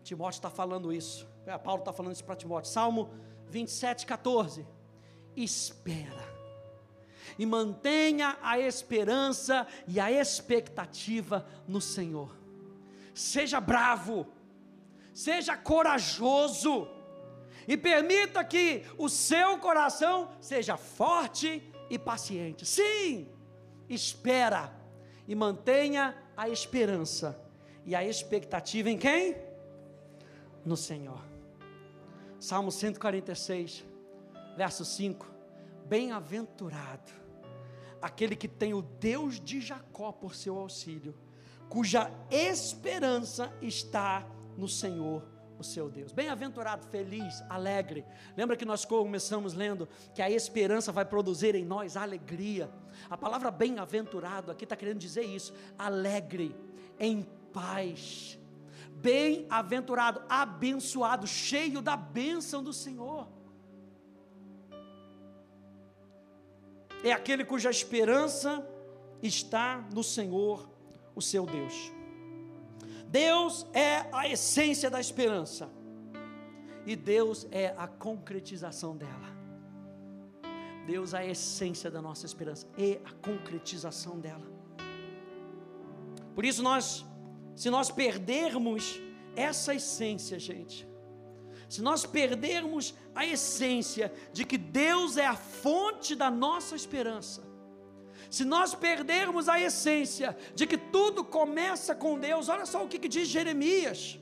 Timóteo 0.03 0.39
está 0.39 0.51
falando 0.51 0.93
isso. 0.93 1.27
É, 1.47 1.57
Paulo 1.57 1.81
está 1.81 1.93
falando 1.93 2.13
isso 2.13 2.25
para 2.25 2.37
Timóteo. 2.37 2.71
Salmo 2.71 3.11
27, 3.49 4.05
14. 4.07 4.67
Espera. 5.35 6.36
E 7.39 7.47
mantenha 7.47 8.39
a 8.43 8.59
esperança 8.59 9.67
e 9.87 9.99
a 10.01 10.11
expectativa 10.11 11.47
no 11.67 11.81
Senhor. 11.81 12.37
Seja 13.15 13.61
bravo. 13.61 14.27
Seja 15.13 15.57
corajoso 15.57 16.89
e 17.67 17.77
permita 17.77 18.45
que 18.45 18.85
o 18.97 19.09
seu 19.09 19.59
coração 19.59 20.31
seja 20.41 20.77
forte 20.77 21.63
e 21.91 21.99
paciente. 21.99 22.65
Sim, 22.65 23.29
espera 23.89 24.73
e 25.27 25.35
mantenha 25.35 26.17
a 26.37 26.49
esperança 26.49 27.41
e 27.85 27.95
a 27.95 28.05
expectativa 28.05 28.91
em 28.91 28.99
quem? 28.99 29.37
No 30.65 30.77
Senhor. 30.77 31.21
Salmo 32.39 32.71
146, 32.71 33.85
verso 34.57 34.85
5. 34.85 35.36
Bem-aventurado 35.89 37.27
aquele 38.01 38.37
que 38.37 38.49
tem 38.49 38.75
o 38.75 38.83
Deus 38.83 39.41
de 39.41 39.61
Jacó 39.61 40.13
por 40.13 40.35
seu 40.35 40.59
auxílio, 40.59 41.15
cuja 41.69 42.11
esperança 42.31 43.53
está 43.61 44.27
no 44.57 44.69
Senhor 44.69 45.23
o 45.59 45.65
seu 45.65 45.89
Deus. 45.89 46.13
Bem-aventurado, 46.13 46.87
feliz, 46.89 47.43
alegre. 47.49 48.05
Lembra 48.37 48.57
que 48.57 48.65
nós 48.65 48.85
começamos 48.85 49.55
lendo 49.55 49.89
que 50.15 50.21
a 50.21 50.31
esperança 50.31 50.93
vai 50.93 51.05
produzir 51.05 51.55
em 51.55 51.65
nós 51.65 51.97
alegria. 51.97 52.71
A 53.09 53.17
palavra 53.17 53.51
bem-aventurado 53.51 54.53
aqui 54.53 54.65
está 54.65 54.77
querendo 54.77 54.99
dizer 54.99 55.25
isso: 55.25 55.53
alegre, 55.79 56.55
em 56.99 57.27
paz. 57.53 58.39
Bem-aventurado, 58.97 60.23
abençoado, 60.29 61.27
cheio 61.27 61.81
da 61.83 61.97
bênção 61.97 62.63
do 62.63 62.73
Senhor. 62.73 63.29
É 67.07 67.13
aquele 67.13 67.45
cuja 67.45 67.71
esperança 67.71 68.67
está 69.23 69.87
no 69.95 70.03
Senhor, 70.03 70.69
o 71.15 71.23
seu 71.23 71.47
Deus. 71.47 71.93
Deus 73.07 73.65
é 73.73 74.09
a 74.13 74.29
essência 74.29 74.91
da 74.91 74.99
esperança. 74.99 75.71
E 76.85 76.97
Deus 76.97 77.47
é 77.53 77.73
a 77.79 77.87
concretização 77.87 78.97
dela. 78.97 79.29
Deus 80.85 81.15
é 81.15 81.19
a 81.19 81.25
essência 81.25 81.89
da 81.93 82.03
nossa 82.03 82.27
esperança 82.27 82.67
e 82.77 82.99
a 83.05 83.13
concretização 83.25 84.19
dela. 84.19 84.47
Por 86.35 86.45
isso 86.45 86.61
nós, 86.61 87.07
se 87.55 87.71
nós 87.71 87.89
perdermos 87.89 89.01
essa 89.37 89.73
essência, 89.73 90.41
gente, 90.41 90.89
se 91.69 91.83
nós 91.83 92.07
perdermos 92.07 92.95
a 93.15 93.25
essência 93.25 94.13
de 94.33 94.45
que 94.45 94.57
Deus 94.57 95.17
é 95.17 95.27
a 95.27 95.37
fonte 95.37 96.15
da 96.15 96.31
nossa 96.31 96.77
esperança, 96.77 97.43
se 98.31 98.45
nós 98.45 98.75
perdermos 98.75 99.49
a 99.49 99.61
essência 99.61 100.37
de 100.55 100.67
que 100.67 100.77
tudo 100.77 101.25
começa 101.25 101.95
com 101.95 102.19
Deus, 102.19 102.49
olha 102.49 102.67
só 102.67 102.85
o 102.85 102.89
que, 102.89 102.99
que 102.99 103.09
diz 103.09 103.29
Jeremias, 103.29 104.19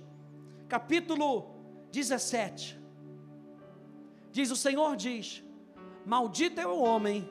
capítulo 0.69 1.55
17. 1.91 2.79
Diz: 4.31 4.51
O 4.51 4.57
Senhor 4.57 4.97
diz: 4.97 5.43
Maldito 6.05 6.61
é 6.61 6.67
o 6.67 6.79
homem 6.79 7.29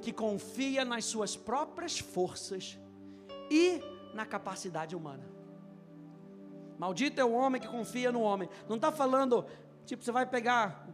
que 0.00 0.12
confia 0.12 0.84
nas 0.84 1.04
suas 1.04 1.36
próprias 1.36 1.98
forças 1.98 2.78
e 3.50 3.80
na 4.14 4.24
capacidade 4.24 4.94
humana. 4.94 5.33
Maldito 6.78 7.20
é 7.20 7.24
o 7.24 7.32
homem 7.32 7.60
que 7.60 7.68
confia 7.68 8.10
no 8.10 8.20
homem. 8.20 8.48
Não 8.68 8.76
está 8.76 8.90
falando, 8.90 9.44
tipo, 9.84 10.02
você 10.02 10.12
vai 10.12 10.26
pegar, 10.26 10.86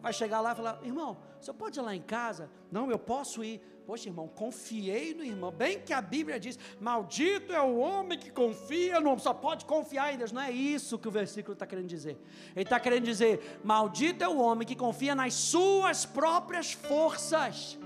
vai 0.00 0.12
chegar 0.12 0.40
lá 0.40 0.52
e 0.52 0.54
falar, 0.54 0.80
irmão, 0.82 1.16
você 1.40 1.52
pode 1.52 1.78
ir 1.78 1.82
lá 1.82 1.94
em 1.94 2.02
casa? 2.02 2.50
Não, 2.70 2.90
eu 2.90 2.98
posso 2.98 3.44
ir. 3.44 3.60
Poxa, 3.86 4.08
irmão, 4.08 4.26
confiei 4.26 5.14
no 5.14 5.22
irmão. 5.22 5.52
Bem 5.52 5.78
que 5.78 5.92
a 5.92 6.00
Bíblia 6.00 6.40
diz: 6.40 6.58
Maldito 6.80 7.52
é 7.52 7.60
o 7.60 7.76
homem 7.76 8.18
que 8.18 8.30
confia 8.30 8.98
no 8.98 9.10
homem. 9.10 9.22
Só 9.22 9.34
pode 9.34 9.66
confiar 9.66 10.14
em 10.14 10.16
Deus. 10.16 10.32
Não 10.32 10.40
é 10.40 10.50
isso 10.50 10.98
que 10.98 11.06
o 11.06 11.10
versículo 11.10 11.52
está 11.52 11.66
querendo 11.66 11.86
dizer. 11.86 12.18
Ele 12.56 12.62
está 12.64 12.80
querendo 12.80 13.04
dizer: 13.04 13.60
Maldito 13.62 14.24
é 14.24 14.28
o 14.28 14.38
homem 14.38 14.66
que 14.66 14.74
confia 14.74 15.14
nas 15.14 15.34
suas 15.34 16.06
próprias 16.06 16.72
forças 16.72 17.78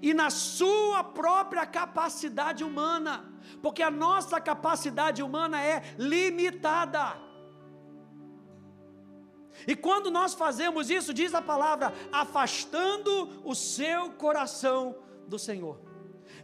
e 0.00 0.14
na 0.14 0.30
sua 0.30 1.02
própria 1.02 1.66
capacidade 1.66 2.64
humana. 2.64 3.32
Porque 3.62 3.82
a 3.82 3.90
nossa 3.90 4.40
capacidade 4.40 5.22
humana 5.22 5.62
é 5.62 5.82
limitada. 5.98 7.16
E 9.66 9.76
quando 9.76 10.10
nós 10.10 10.34
fazemos 10.34 10.90
isso, 10.90 11.14
diz 11.14 11.34
a 11.34 11.40
palavra, 11.40 11.92
afastando 12.12 13.42
o 13.44 13.54
seu 13.54 14.10
coração 14.10 14.96
do 15.26 15.38
Senhor. 15.38 15.78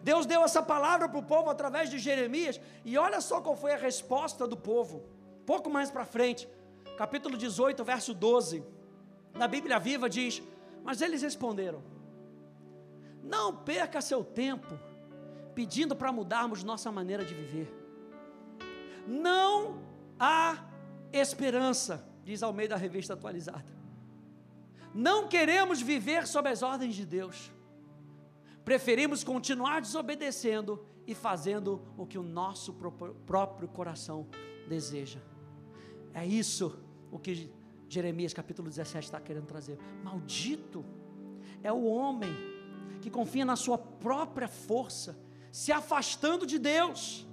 Deus 0.02 0.24
deu 0.24 0.42
essa 0.42 0.62
palavra 0.62 1.08
para 1.08 1.18
o 1.18 1.22
povo 1.22 1.50
através 1.50 1.90
de 1.90 1.98
Jeremias, 1.98 2.60
e 2.84 2.96
olha 2.96 3.20
só 3.20 3.40
qual 3.40 3.56
foi 3.56 3.72
a 3.72 3.76
resposta 3.76 4.46
do 4.46 4.56
povo. 4.56 5.04
Pouco 5.44 5.68
mais 5.68 5.90
para 5.90 6.04
frente, 6.04 6.48
capítulo 6.96 7.36
18, 7.36 7.84
verso 7.84 8.14
12, 8.14 8.64
na 9.34 9.46
Bíblia 9.46 9.78
Viva 9.78 10.08
diz: 10.08 10.42
Mas 10.82 11.02
eles 11.02 11.22
responderam: 11.22 11.82
Não 13.22 13.54
perca 13.54 14.00
seu 14.00 14.24
tempo 14.24 14.78
pedindo 15.54 15.94
para 15.96 16.12
mudarmos 16.12 16.62
nossa 16.62 16.90
maneira 16.90 17.24
de 17.24 17.34
viver. 17.34 17.72
Não 19.06 19.82
há 20.18 20.64
esperança, 21.12 22.06
diz 22.24 22.42
ao 22.42 22.52
meio 22.52 22.68
da 22.68 22.76
revista 22.76 23.14
atualizada. 23.14 23.78
Não 24.94 25.28
queremos 25.28 25.80
viver 25.80 26.26
sob 26.26 26.48
as 26.48 26.62
ordens 26.62 26.94
de 26.94 27.04
Deus 27.04 27.50
preferimos 28.70 29.24
continuar 29.24 29.80
desobedecendo 29.80 30.84
e 31.06 31.14
fazendo 31.14 31.82
o 31.96 32.06
que 32.06 32.18
o 32.18 32.22
nosso 32.22 32.72
próprio 33.26 33.66
coração 33.66 34.28
deseja. 34.68 35.18
É 36.14 36.24
isso 36.24 36.78
o 37.10 37.18
que 37.18 37.50
Jeremias 37.88 38.32
capítulo 38.32 38.68
17 38.68 39.06
está 39.06 39.20
querendo 39.20 39.46
trazer. 39.46 39.78
Maldito 40.04 40.84
é 41.62 41.72
o 41.72 41.84
homem 41.84 42.30
que 43.00 43.10
confia 43.10 43.44
na 43.44 43.56
sua 43.56 43.78
própria 43.78 44.48
força, 44.48 45.18
se 45.50 45.72
afastando 45.72 46.46
de 46.46 46.58
Deus. 46.58 47.26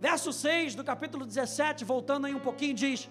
Verso 0.00 0.32
6 0.32 0.74
do 0.74 0.84
capítulo 0.84 1.24
17, 1.24 1.84
voltando 1.84 2.26
aí 2.26 2.34
um 2.34 2.40
pouquinho, 2.40 2.74
diz: 2.74 3.08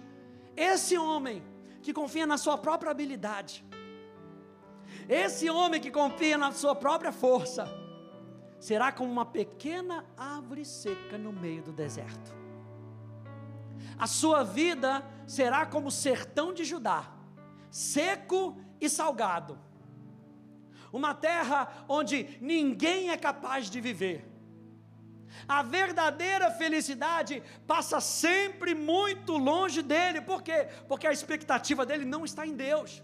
Esse 0.56 0.98
homem 0.98 1.44
que 1.82 1.94
confia 1.94 2.28
na 2.28 2.38
sua 2.38 2.58
própria 2.58 2.92
habilidade, 2.92 3.66
esse 5.08 5.50
homem 5.50 5.80
que 5.80 5.92
confia 5.92 6.38
na 6.38 6.52
sua 6.52 6.76
própria 6.76 7.12
força 7.12 7.68
será 8.60 8.92
como 8.92 9.12
uma 9.12 9.26
pequena 9.26 10.06
árvore 10.16 10.64
seca 10.64 11.18
no 11.18 11.34
meio 11.34 11.64
do 11.64 11.72
deserto. 11.72 12.36
A 13.98 14.08
sua 14.08 14.44
vida 14.44 15.04
será 15.28 15.66
como 15.66 15.88
o 15.88 15.92
sertão 15.92 16.54
de 16.54 16.64
Judá, 16.64 17.12
seco 17.70 18.58
e 18.80 18.90
salgado. 18.90 19.60
Uma 20.92 21.14
terra 21.14 21.86
onde 21.88 22.38
ninguém 22.42 23.10
é 23.10 23.18
capaz 23.18 23.70
de 23.70 23.80
viver. 23.80 24.26
A 25.48 25.64
verdadeira 25.64 26.52
felicidade 26.52 27.42
passa 27.66 28.00
sempre 28.02 28.76
muito 28.76 29.38
longe 29.38 29.82
dele, 29.82 30.22
por 30.22 30.42
quê? 30.42 30.68
Porque 30.88 31.08
a 31.08 31.12
expectativa 31.12 31.86
dele 31.86 32.06
não 32.06 32.26
está 32.26 32.46
em 32.46 32.56
Deus 32.56 33.02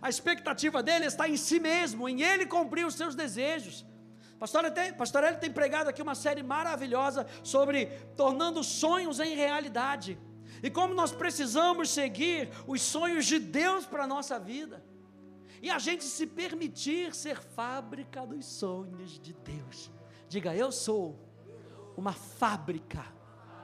a 0.00 0.08
expectativa 0.08 0.82
dele 0.82 1.06
está 1.06 1.28
em 1.28 1.36
si 1.36 1.58
mesmo, 1.58 2.08
em 2.08 2.22
ele 2.22 2.46
cumprir 2.46 2.86
os 2.86 2.94
seus 2.94 3.14
desejos. 3.14 3.84
Pastor, 4.38 4.70
tem, 4.70 4.92
Pastor 4.92 5.22
Ele 5.24 5.36
tem 5.36 5.50
pregado 5.50 5.88
aqui 5.88 6.02
uma 6.02 6.14
série 6.14 6.42
maravilhosa 6.42 7.26
sobre 7.44 7.86
tornando 8.16 8.62
sonhos 8.64 9.20
em 9.20 9.36
realidade. 9.36 10.18
E 10.62 10.70
como 10.70 10.94
nós 10.94 11.12
precisamos 11.12 11.90
seguir 11.90 12.50
os 12.66 12.82
sonhos 12.82 13.26
de 13.26 13.38
Deus 13.38 13.86
para 13.86 14.04
a 14.04 14.06
nossa 14.06 14.38
vida. 14.38 14.84
E 15.62 15.70
a 15.70 15.78
gente 15.78 16.02
se 16.02 16.26
permitir 16.26 17.14
ser 17.14 17.40
fábrica 17.40 18.26
dos 18.26 18.44
sonhos 18.44 19.20
de 19.20 19.32
Deus. 19.32 19.92
Diga, 20.28 20.52
eu 20.56 20.72
sou 20.72 21.16
uma 21.96 22.12
fábrica 22.12 23.06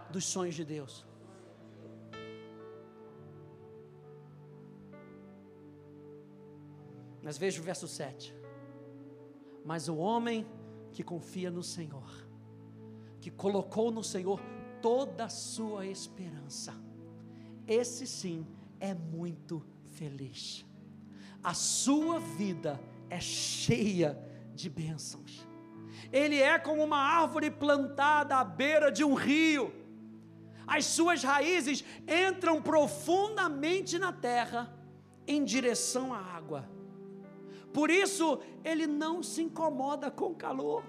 dos 0.09 0.25
sonhos 0.25 0.55
de 0.55 0.65
Deus. 0.65 1.05
Mas 7.21 7.37
veja 7.37 7.61
o 7.61 7.65
verso 7.65 7.89
7. 7.89 8.33
Mas 9.65 9.89
o 9.89 9.97
homem 9.97 10.47
que 10.93 11.03
confia 11.03 11.51
no 11.51 11.65
Senhor, 11.65 12.09
que 13.21 13.31
colocou 13.31 13.91
no 13.91 14.05
Senhor 14.05 14.41
toda 14.81 15.25
a 15.25 15.29
sua 15.29 15.85
esperança, 15.85 16.73
esse 17.67 18.07
sim 18.07 18.47
é 18.79 18.95
muito 18.95 19.67
feliz. 19.91 20.68
A 21.43 21.55
sua 21.55 22.19
vida 22.19 22.81
é 23.09 23.21
cheia 23.21 24.19
de 24.55 24.69
bênçãos. 24.69 25.47
Ele 26.13 26.41
é 26.41 26.59
como 26.59 26.83
uma 26.83 26.99
árvore 26.99 27.51
plantada 27.51 28.37
à 28.37 28.45
beira 28.45 28.91
de 28.91 29.05
um 29.05 29.15
rio. 29.15 29.73
As 30.67 30.85
suas 30.85 31.23
raízes 31.23 31.85
entram 32.07 32.61
profundamente 32.61 33.99
na 33.99 34.13
terra 34.13 34.75
em 35.27 35.45
direção 35.45 36.13
à 36.13 36.19
água. 36.19 36.69
Por 37.73 37.91
isso, 37.91 38.41
ele 38.65 38.87
não 38.87 39.23
se 39.23 39.43
incomoda 39.43 40.11
com 40.11 40.35
calor. 40.35 40.83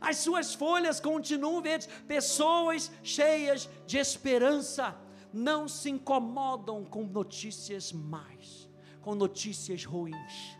As 0.00 0.16
suas 0.18 0.54
folhas 0.54 1.00
continuam 1.00 1.60
verdes. 1.60 1.88
Pessoas 2.06 2.90
cheias 3.02 3.68
de 3.86 3.98
esperança 3.98 4.96
não 5.32 5.66
se 5.68 5.90
incomodam 5.90 6.84
com 6.84 7.04
notícias 7.04 7.92
más, 7.92 8.68
com 9.02 9.14
notícias 9.14 9.84
ruins. 9.84 10.56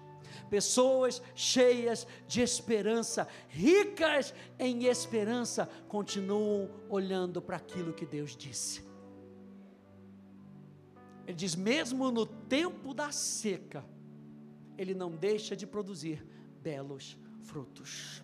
Pessoas 0.50 1.22
cheias 1.34 2.06
de 2.26 2.42
esperança, 2.42 3.26
ricas 3.48 4.34
em 4.58 4.84
esperança, 4.84 5.66
continuam 5.88 6.68
olhando 6.90 7.40
para 7.40 7.56
aquilo 7.56 7.94
que 7.94 8.04
Deus 8.04 8.36
disse. 8.36 8.84
Ele 11.26 11.36
diz: 11.36 11.54
mesmo 11.54 12.10
no 12.10 12.26
tempo 12.26 12.92
da 12.92 13.10
seca, 13.10 13.82
ele 14.76 14.94
não 14.94 15.10
deixa 15.16 15.56
de 15.56 15.66
produzir 15.66 16.22
belos 16.62 17.16
frutos. 17.44 18.22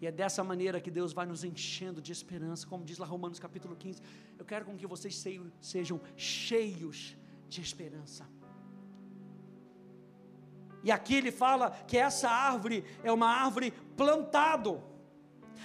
E 0.00 0.06
é 0.06 0.10
dessa 0.10 0.42
maneira 0.42 0.80
que 0.80 0.90
Deus 0.90 1.12
vai 1.12 1.24
nos 1.24 1.44
enchendo 1.44 2.02
de 2.02 2.10
esperança, 2.10 2.66
como 2.66 2.84
diz 2.84 2.98
lá 2.98 3.06
Romanos 3.06 3.38
capítulo 3.38 3.76
15. 3.76 4.02
Eu 4.36 4.44
quero 4.44 4.64
com 4.64 4.76
que 4.76 4.86
vocês 4.86 5.24
sejam 5.60 6.00
cheios 6.16 7.16
de 7.48 7.60
esperança. 7.60 8.28
E 10.82 10.90
aqui 10.90 11.14
ele 11.14 11.30
fala 11.30 11.70
que 11.86 11.96
essa 11.96 12.28
árvore 12.28 12.84
é 13.02 13.12
uma 13.12 13.28
árvore 13.28 13.72
plantado. 13.96 14.82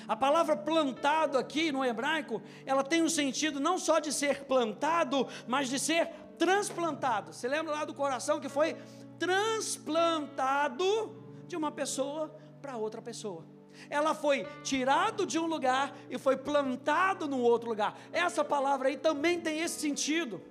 A 0.08 0.16
palavra 0.16 0.56
plantado 0.56 1.38
aqui 1.38 1.72
no 1.72 1.84
hebraico, 1.84 2.42
ela 2.66 2.84
tem 2.84 3.02
um 3.02 3.10
sentido 3.10 3.60
não 3.60 3.78
só 3.78 4.00
de 4.00 4.14
ser 4.14 4.46
plantado, 4.46 5.28
mas 5.48 5.70
de 5.70 5.80
ser 5.80 6.10
transplantado. 6.38 7.34
Você 7.34 7.48
lembra 7.48 7.74
lá 7.74 7.86
do 7.86 7.94
coração 7.94 8.40
que 8.40 8.48
foi 8.48 8.78
transplantado 9.18 10.86
de 11.48 11.56
uma 11.56 11.72
pessoa 11.72 12.34
para 12.62 12.78
outra 12.78 13.02
pessoa 13.02 13.58
ela 13.90 14.14
foi 14.14 14.46
tirado 14.64 15.26
de 15.26 15.38
um 15.38 15.46
lugar 15.46 15.96
e 16.10 16.18
foi 16.18 16.36
plantado 16.36 17.28
num 17.28 17.42
outro 17.42 17.70
lugar. 17.70 17.98
Essa 18.12 18.44
palavra 18.44 18.90
aí 18.90 18.98
também 18.98 19.40
tem 19.40 19.60
esse 19.60 19.80
sentido. 19.80 20.42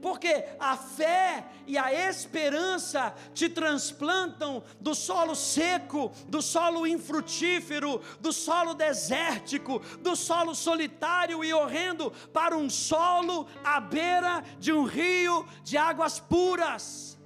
Porque 0.00 0.44
a 0.58 0.76
fé 0.76 1.44
e 1.66 1.76
a 1.76 1.92
esperança 2.08 3.14
te 3.34 3.48
transplantam 3.48 4.62
do 4.80 4.94
solo 4.94 5.34
seco, 5.34 6.10
do 6.26 6.40
solo 6.40 6.86
infrutífero, 6.86 8.00
do 8.20 8.32
solo 8.32 8.74
desértico, 8.74 9.80
do 10.00 10.16
solo 10.16 10.54
solitário 10.54 11.44
e 11.44 11.52
horrendo 11.52 12.10
para 12.32 12.56
um 12.56 12.70
solo 12.70 13.46
à 13.62 13.78
beira 13.78 14.42
de 14.58 14.72
um 14.72 14.84
rio 14.84 15.46
de 15.62 15.76
águas 15.76 16.18
puras. 16.18 17.19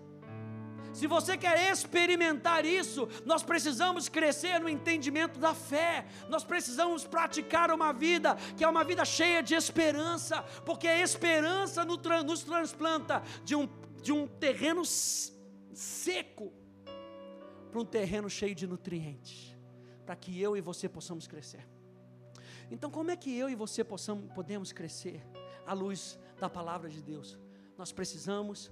Se 0.95 1.09
você 1.09 1.37
quer 1.37 1.73
experimentar 1.73 2.65
isso, 2.65 3.09
nós 3.27 3.43
precisamos 3.43 4.09
crescer 4.09 4.61
no 4.61 4.69
entendimento 4.69 5.41
da 5.41 5.53
fé, 5.53 6.07
nós 6.29 6.45
precisamos 6.45 7.05
praticar 7.05 7.73
uma 7.73 7.93
vida 7.93 8.37
que 8.57 8.63
é 8.63 8.69
uma 8.69 8.85
vida 8.85 9.05
cheia 9.05 9.43
de 9.43 9.57
esperança, 9.57 10.43
porque 10.65 10.87
a 10.87 11.01
esperança 11.01 11.85
nos 11.85 12.45
transplanta 12.45 13.21
de 13.45 13.57
um, 13.57 13.69
de 14.01 14.13
um 14.13 14.29
terreno 14.29 14.85
seco 14.85 16.53
para 17.73 17.81
um 17.81 17.85
terreno 17.85 18.31
cheio 18.31 18.55
de 18.55 18.65
nutrientes, 18.65 19.57
para 20.07 20.15
que 20.15 20.41
eu 20.41 20.57
e 20.57 20.61
você 20.61 20.89
possamos 20.89 21.27
crescer. 21.27 21.69
Então, 22.71 22.89
como 22.89 23.11
é 23.11 23.17
que 23.17 23.37
eu 23.37 23.51
e 23.51 23.57
você 23.57 23.83
possamos, 23.83 24.33
podemos 24.33 24.71
crescer 24.71 25.27
à 25.67 25.73
luz 25.73 26.17
da 26.39 26.49
palavra 26.49 26.89
de 26.89 27.03
Deus? 27.03 27.37
Nós 27.77 27.91
precisamos 27.91 28.71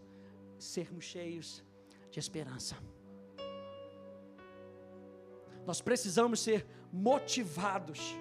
sermos 0.56 1.04
cheios 1.04 1.64
de 2.12 2.20
esperança. 2.20 2.77
Nós 5.66 5.81
precisamos 5.81 6.40
ser 6.40 6.66
motivados 6.92 8.14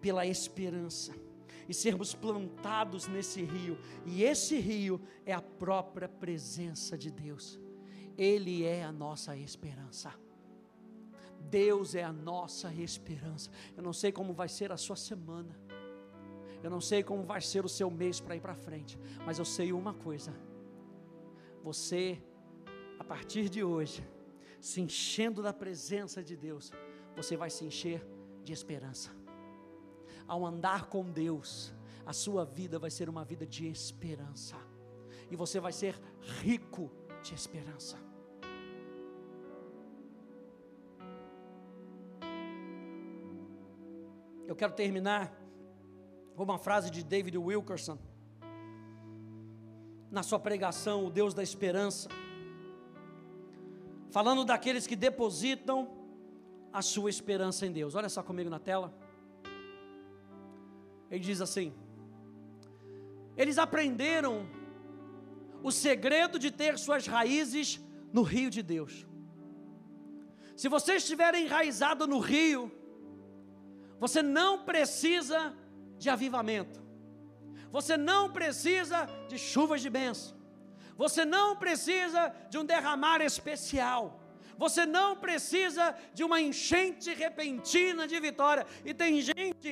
pela 0.00 0.24
esperança 0.24 1.12
e 1.68 1.74
sermos 1.74 2.14
plantados 2.14 3.06
nesse 3.06 3.42
rio, 3.42 3.78
e 4.06 4.22
esse 4.22 4.58
rio 4.58 5.00
é 5.26 5.32
a 5.32 5.42
própria 5.42 6.08
presença 6.08 6.96
de 6.96 7.10
Deus, 7.10 7.60
Ele 8.16 8.64
é 8.64 8.82
a 8.82 8.92
nossa 8.92 9.36
esperança. 9.36 10.12
Deus 11.42 11.94
é 11.94 12.04
a 12.04 12.12
nossa 12.12 12.72
esperança. 12.74 13.50
Eu 13.74 13.82
não 13.82 13.94
sei 13.94 14.12
como 14.12 14.34
vai 14.34 14.48
ser 14.48 14.70
a 14.70 14.76
sua 14.76 14.94
semana, 14.94 15.58
eu 16.62 16.70
não 16.70 16.80
sei 16.80 17.02
como 17.02 17.22
vai 17.24 17.40
ser 17.40 17.64
o 17.64 17.68
seu 17.68 17.90
mês 17.90 18.20
para 18.20 18.36
ir 18.36 18.40
para 18.40 18.54
frente, 18.54 18.98
mas 19.24 19.38
eu 19.38 19.44
sei 19.44 19.72
uma 19.72 19.94
coisa: 19.94 20.34
você 21.62 22.22
partir 23.10 23.48
de 23.48 23.64
hoje, 23.64 24.08
se 24.60 24.80
enchendo 24.80 25.42
da 25.42 25.52
presença 25.52 26.22
de 26.22 26.36
Deus, 26.36 26.70
você 27.16 27.36
vai 27.36 27.50
se 27.50 27.64
encher 27.64 28.06
de 28.44 28.52
esperança. 28.52 29.10
Ao 30.28 30.46
andar 30.46 30.86
com 30.86 31.02
Deus, 31.10 31.74
a 32.06 32.12
sua 32.12 32.44
vida 32.44 32.78
vai 32.78 32.88
ser 32.88 33.08
uma 33.08 33.24
vida 33.24 33.44
de 33.44 33.66
esperança, 33.66 34.54
e 35.28 35.34
você 35.34 35.58
vai 35.58 35.72
ser 35.72 36.00
rico 36.40 36.88
de 37.20 37.34
esperança. 37.34 37.98
Eu 44.46 44.54
quero 44.54 44.72
terminar 44.72 45.36
com 46.36 46.44
uma 46.44 46.58
frase 46.58 46.92
de 46.92 47.02
David 47.02 47.36
Wilkerson, 47.36 47.98
na 50.12 50.22
sua 50.22 50.38
pregação, 50.38 51.06
O 51.06 51.10
Deus 51.10 51.34
da 51.34 51.42
Esperança 51.42 52.08
falando 54.10 54.44
daqueles 54.44 54.86
que 54.86 54.96
depositam 54.96 55.88
a 56.72 56.82
sua 56.82 57.10
esperança 57.10 57.66
em 57.66 57.72
Deus. 57.72 57.94
Olha 57.94 58.08
só 58.08 58.22
comigo 58.22 58.50
na 58.50 58.58
tela. 58.58 58.92
Ele 61.10 61.20
diz 61.20 61.40
assim: 61.40 61.72
Eles 63.36 63.58
aprenderam 63.58 64.46
o 65.62 65.70
segredo 65.70 66.38
de 66.38 66.50
ter 66.50 66.78
suas 66.78 67.06
raízes 67.06 67.80
no 68.12 68.22
rio 68.22 68.50
de 68.50 68.62
Deus. 68.62 69.06
Se 70.56 70.68
você 70.68 70.94
estiver 70.94 71.34
enraizado 71.34 72.06
no 72.06 72.18
rio, 72.18 72.70
você 73.98 74.22
não 74.22 74.64
precisa 74.64 75.54
de 75.98 76.08
avivamento, 76.08 76.82
você 77.70 77.96
não 77.96 78.30
precisa 78.30 79.08
de 79.28 79.38
chuvas 79.38 79.80
de 79.80 79.90
bênção, 79.90 80.36
você 81.02 81.24
não 81.24 81.56
precisa 81.64 82.22
de 82.50 82.56
um 82.60 82.64
derramar 82.72 83.20
especial. 83.30 84.02
Você 84.62 84.82
não 84.84 85.08
precisa 85.16 85.84
de 86.16 86.22
uma 86.26 86.38
enchente 86.48 87.08
repentina 87.14 88.02
de 88.06 88.18
vitória. 88.20 88.66
E 88.84 88.92
tem 88.92 89.12
gente 89.22 89.70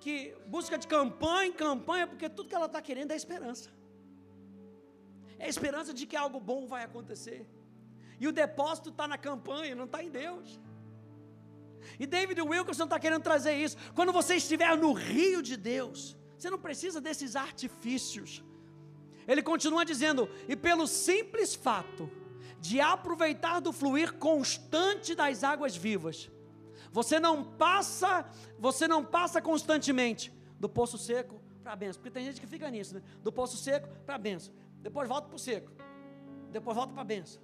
que 0.00 0.14
busca 0.54 0.76
de 0.76 0.88
campanha 0.88 1.50
em 1.50 1.52
campanha, 1.52 2.06
porque 2.08 2.28
tudo 2.28 2.48
que 2.48 2.58
ela 2.60 2.66
está 2.66 2.82
querendo 2.88 3.12
é 3.12 3.16
esperança. 3.22 3.68
É 5.38 5.48
esperança 5.48 5.94
de 5.94 6.04
que 6.04 6.16
algo 6.24 6.40
bom 6.40 6.66
vai 6.66 6.82
acontecer. 6.82 7.40
E 8.18 8.26
o 8.26 8.32
depósito 8.32 8.90
está 8.90 9.06
na 9.06 9.18
campanha, 9.28 9.72
não 9.80 9.84
está 9.84 10.02
em 10.02 10.10
Deus. 10.10 10.58
E 12.00 12.06
David 12.08 12.40
Wilkerson 12.42 12.88
está 12.90 12.98
querendo 12.98 13.22
trazer 13.22 13.54
isso. 13.54 13.76
Quando 13.94 14.12
você 14.12 14.34
estiver 14.34 14.76
no 14.76 14.92
rio 14.92 15.40
de 15.42 15.56
Deus, 15.56 16.16
você 16.36 16.50
não 16.50 16.58
precisa 16.58 17.00
desses 17.00 17.36
artifícios. 17.36 18.42
Ele 19.26 19.42
continua 19.42 19.84
dizendo: 19.84 20.28
e 20.48 20.54
pelo 20.56 20.86
simples 20.86 21.54
fato 21.54 22.10
de 22.60 22.80
aproveitar 22.80 23.60
do 23.60 23.72
fluir 23.72 24.14
constante 24.14 25.14
das 25.14 25.44
águas 25.44 25.76
vivas, 25.76 26.30
você 26.90 27.20
não 27.20 27.44
passa, 27.44 28.24
você 28.58 28.88
não 28.88 29.04
passa 29.04 29.40
constantemente 29.40 30.32
do 30.58 30.68
poço 30.68 30.96
seco 30.96 31.40
para 31.62 31.72
a 31.72 31.76
benção, 31.76 32.00
porque 32.00 32.10
tem 32.10 32.24
gente 32.24 32.40
que 32.40 32.46
fica 32.46 32.70
nisso, 32.70 32.94
né? 32.94 33.02
Do 33.22 33.32
poço 33.32 33.56
seco 33.56 33.88
para 34.04 34.14
a 34.14 34.18
benção, 34.18 34.54
depois 34.80 35.08
volta 35.08 35.28
para 35.28 35.36
o 35.36 35.38
seco, 35.38 35.70
depois 36.50 36.76
volta 36.76 36.92
para 36.92 37.02
a 37.02 37.04
benção. 37.04 37.42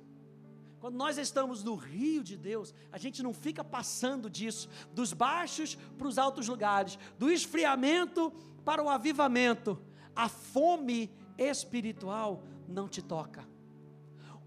Quando 0.80 0.96
nós 0.96 1.16
estamos 1.16 1.62
no 1.62 1.76
rio 1.76 2.24
de 2.24 2.36
Deus, 2.36 2.74
a 2.90 2.98
gente 2.98 3.22
não 3.22 3.32
fica 3.32 3.62
passando 3.62 4.28
disso, 4.28 4.68
dos 4.92 5.12
baixos 5.12 5.76
para 5.96 6.08
os 6.08 6.18
altos 6.18 6.48
lugares, 6.48 6.98
do 7.16 7.30
esfriamento 7.30 8.32
para 8.64 8.82
o 8.82 8.88
avivamento. 8.88 9.78
A 10.14 10.28
fome 10.28 11.08
espiritual 11.48 12.42
não 12.68 12.88
te 12.88 13.02
toca. 13.02 13.46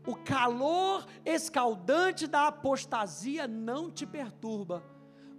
o 0.07 0.15
calor 0.15 1.05
escaldante 1.25 2.27
da 2.27 2.47
apostasia 2.47 3.47
não 3.47 3.89
te 3.89 4.05
perturba. 4.05 4.83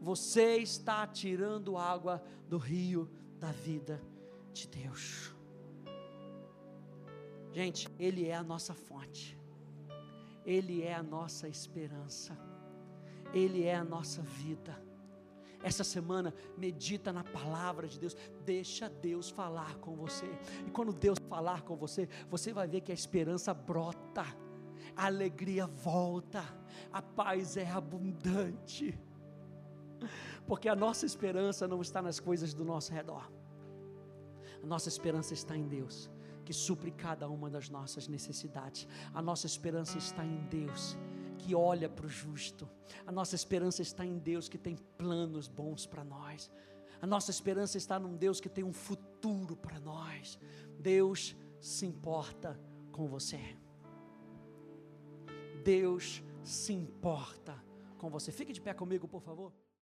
Você 0.01 0.57
está 0.57 1.07
tirando 1.07 1.77
água 1.77 2.23
do 2.49 2.59
rio 2.59 3.09
da 3.39 3.53
vida 3.53 4.03
de 4.53 4.67
Deus. 4.67 5.35
Gente, 7.53 7.89
Ele 7.99 8.27
é 8.27 8.35
a 8.35 8.43
nossa 8.43 8.75
fonte, 8.75 9.39
Ele 10.45 10.83
é 10.83 10.95
a 10.95 11.03
nossa 11.03 11.49
esperança, 11.49 12.37
Ele 13.33 13.65
é 13.65 13.75
a 13.75 13.85
nossa 13.85 14.21
vida. 14.21 14.86
Essa 15.71 15.83
semana, 15.83 16.33
medita 16.57 17.13
na 17.13 17.25
palavra 17.25 17.89
de 17.89 17.99
Deus, 17.99 18.17
deixa 18.45 18.89
Deus 18.89 19.29
falar 19.29 19.73
com 19.85 19.97
você, 19.97 20.29
e 20.67 20.71
quando 20.71 20.93
Deus 20.93 21.19
falar 21.29 21.63
com 21.63 21.75
você, 21.75 22.09
você 22.31 22.53
vai 22.53 22.67
ver 22.69 22.83
que 22.83 22.93
a 22.93 22.95
esperança 23.03 23.53
brota 23.53 24.25
a 24.97 25.07
alegria 25.07 25.67
volta, 25.67 26.43
a 26.93 27.03
paz 27.03 27.57
é 27.57 27.69
abundante, 27.71 28.99
porque 30.47 30.69
a 30.69 30.75
nossa 30.75 31.05
esperança 31.05 31.69
não 31.69 31.81
está 31.83 32.01
nas 32.01 32.19
coisas 32.19 32.55
do 32.55 32.65
nosso 32.65 32.93
redor, 32.93 33.31
a 34.63 34.67
nossa 34.67 34.89
esperança 34.89 35.35
está 35.35 35.57
em 35.57 35.69
Deus, 35.69 36.11
que 36.45 36.53
supre 36.53 36.91
cada 36.91 37.29
uma 37.29 37.51
das 37.51 37.69
nossas 37.69 38.09
necessidades, 38.09 38.89
a 39.13 39.21
nossa 39.21 39.47
esperança 39.47 39.99
está 39.99 40.25
em 40.25 40.39
Deus, 40.49 40.97
que 41.37 41.55
olha 41.55 41.89
para 41.89 42.07
o 42.07 42.09
justo, 42.09 42.69
a 43.07 43.13
nossa 43.13 43.35
esperança 43.35 43.83
está 43.83 44.05
em 44.05 44.19
Deus, 44.19 44.49
que 44.49 44.59
tem 44.59 44.77
planos 44.99 45.49
bons 45.49 45.87
para 45.87 46.05
nós, 46.05 46.51
a 47.01 47.07
nossa 47.07 47.31
esperança 47.31 47.77
está 47.77 47.99
num 47.99 48.17
Deus 48.17 48.41
que 48.41 48.49
tem 48.49 48.65
um 48.65 48.73
futuro 48.73 49.57
para 49.57 49.79
nós. 49.79 50.39
Deus 50.79 51.37
se 51.61 51.87
importa 51.87 52.59
com 52.91 53.07
você. 53.07 53.57
Deus 55.63 56.23
se 56.43 56.73
importa 56.73 57.63
com 57.99 58.09
você. 58.09 58.33
Fique 58.33 58.53
de 58.53 58.61
pé 58.61 58.73
comigo, 58.73 59.07
por 59.07 59.21
favor. 59.21 59.53